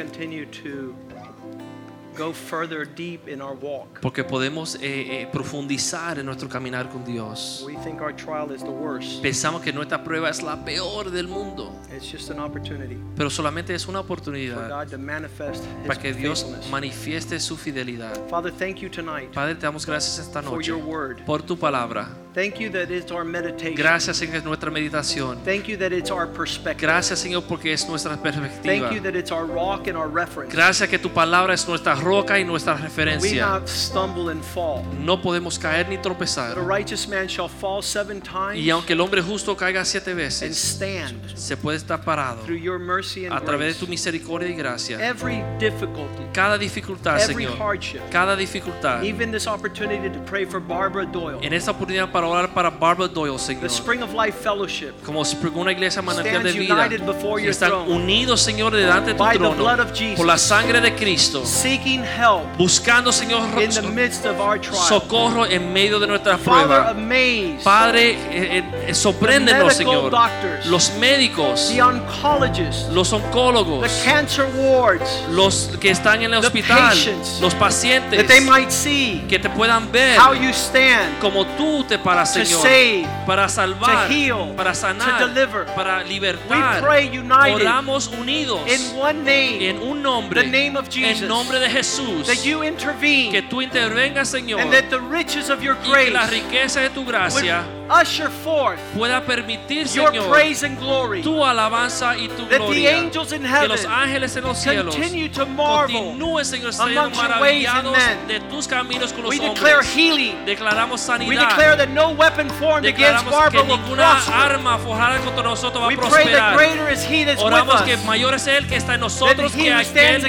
[4.01, 4.81] Porque podemos eh,
[5.23, 7.63] eh, profundizar en nuestro caminar con Dios.
[7.67, 9.23] We think our trial is the worst.
[9.23, 11.73] Pensamos que nuestra prueba es la peor del mundo.
[11.95, 16.01] It's just an opportunity Pero solamente es una for oportunidad God to manifest His para
[16.01, 18.15] que Dios manifieste su fidelidad.
[18.29, 21.25] Father, thank you tonight Padre, te damos gracias esta for noche your word.
[21.25, 22.09] por tu palabra.
[22.35, 23.75] Thank you that it's our meditation.
[23.75, 25.39] Gracias en nuestra meditación.
[25.45, 26.81] Thank you that it's our perspective.
[26.81, 28.89] Gracias, Señor, porque es nuestra perspectiva.
[28.89, 30.51] Thank you that it's our rock and our reference.
[30.55, 33.47] Gracias que tu palabra es nuestra roca y nuestra We referencia.
[33.47, 34.83] not stumble and fall.
[34.99, 36.57] No podemos caer ni But a tropezar.
[36.67, 40.57] righteous man shall fall seven times Y aunque el hombre justo caiga siete and veces,
[40.57, 43.81] stand se puede estar parado through your mercy and a través de grace.
[43.81, 44.99] tu misericordia y gracia.
[45.07, 50.61] Every difficulty, Cada dificultad, every Señor, hardship, cada dificultad, even this opportunity to pray for
[50.61, 51.39] Barbara Doyle.
[51.43, 53.63] en esta oportunidad para para orar para Barbara Doyle, Señor.
[53.63, 55.23] the Spring of Life Fellowship, Como
[55.57, 56.75] una iglesia manantial de vida.
[56.75, 57.93] united before que your Están throne.
[57.93, 59.57] unidos, Señor, delante de tu By the trono.
[59.57, 60.17] blood of Jesus.
[60.17, 61.45] Por la sangre de Cristo.
[61.45, 64.77] seeking help Buscando, Señor, in the midst of our trial.
[64.77, 66.91] socorro en medio de nuestra Father, prueba.
[66.91, 70.11] amaze Padre, eh, eh, sorpréndenos, The medical Señor.
[70.11, 70.67] doctors.
[70.67, 76.47] Los médicos, the oncologists, los the oncólogos, cancer wards, los que están en el The
[76.47, 77.41] hospital, patients.
[77.41, 81.85] los pacientes, that they might see que te puedan ver how you stand como tú
[81.89, 85.67] te to Señor, save, para salvar, to heal, para sanar, to deliver.
[85.75, 86.83] para We libertar.
[86.83, 91.29] pray united Oramos unidos in one name, en un nombre, the name of Jesus, en
[91.29, 95.63] nombre de Jesús, that you intervene que tú intervengas, Señor, and that the riches of
[95.63, 97.65] your y que la grace riqueza de tu would gracia
[98.01, 101.23] usher forth pueda permitir, your Señor, praise and glory.
[101.23, 102.91] tu alabanza y tu That the gloria.
[102.99, 107.41] angels in Que los ángeles en los cielos continue to marvel continúen, Señor, amongst your
[107.41, 108.27] ways and maravillados men.
[108.29, 109.95] de tus caminos con los We declare hombres.
[109.95, 110.45] healing.
[110.47, 111.49] Declaramos We sanidad.
[111.49, 114.33] declare that no weapon formed against Barbara que will prosper.
[114.33, 116.57] arma forjada contra nosotros va We a pray that prosperar.
[116.57, 119.53] greater is He that's with Oramos que us mayor es Él que está en nosotros
[119.53, 120.23] que aquel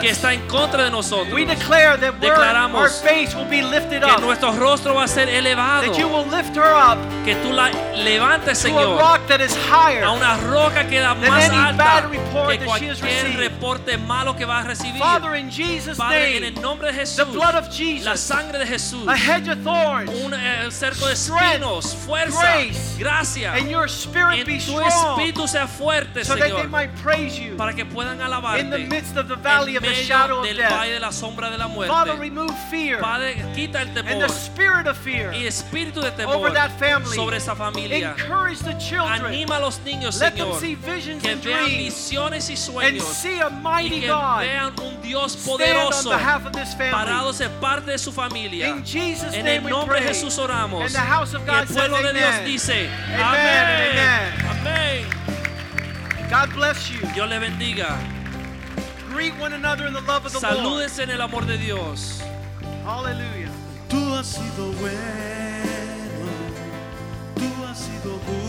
[0.00, 1.32] que está en contra de nosotros.
[1.32, 5.08] We declare that Declaramos our face will be lifted que up, nuestro rostro va a
[5.08, 5.82] ser elevado.
[5.90, 9.40] that you will lift her up Que tú la levantes, to a Señor, rock that
[9.40, 10.02] is higher.
[10.04, 12.98] a una roca que da than más any alta bad report que that she has
[13.00, 13.38] cualquier received.
[13.38, 14.98] reporte malo que va a recibir.
[14.98, 18.20] Father, in Jesus' Padre, en name, el nombre de Jesús, the blood of la Jesus,
[18.20, 22.96] sangre de Jesús, a hedge of thorns, un eh, cerco de strength, espinos, fuerza, grace,
[22.98, 26.68] gracia, and your spirit en be tu strong, espíritu sea fuerte, so that they Señor,
[26.68, 29.82] might praise you para que puedan in the alabarte midst of the valley en of
[29.82, 30.70] the medio shadow of del death.
[30.72, 32.20] valle de la sombra de la Father, muerte.
[32.20, 36.50] remove fear Padre, quita el and temor the spirit of fear y espíritu de over
[36.50, 36.70] temor that
[37.02, 37.16] family.
[37.16, 38.10] sobre esa familia.
[38.18, 39.24] Encourage the children.
[39.26, 42.52] Anima a los niños, Let them Señor, see visions que and vean dreams visiones y
[42.54, 42.58] and
[43.00, 46.92] sueños see a y mighty que God vean un Dios poderoso behalf of this family.
[46.92, 48.68] parados en parte de su familia.
[48.68, 50.14] In Jesus' En name el we nombre de pray.
[50.14, 50.82] Jesús oramos.
[50.82, 52.44] And the house of Y God el says pueblo de Dios amen.
[52.46, 52.88] dice,
[53.18, 54.60] Amen, amén.
[54.60, 55.04] Amén.
[56.30, 56.98] God bless you.
[57.14, 57.96] Dios le bendiga.
[59.10, 60.56] Greet one another in the love of the Lord.
[60.56, 62.20] Salúdense en el amor de Dios.
[62.84, 63.50] Hallelujah.
[63.88, 64.98] Tú has sido bueno,
[67.74, 68.43] sido justo,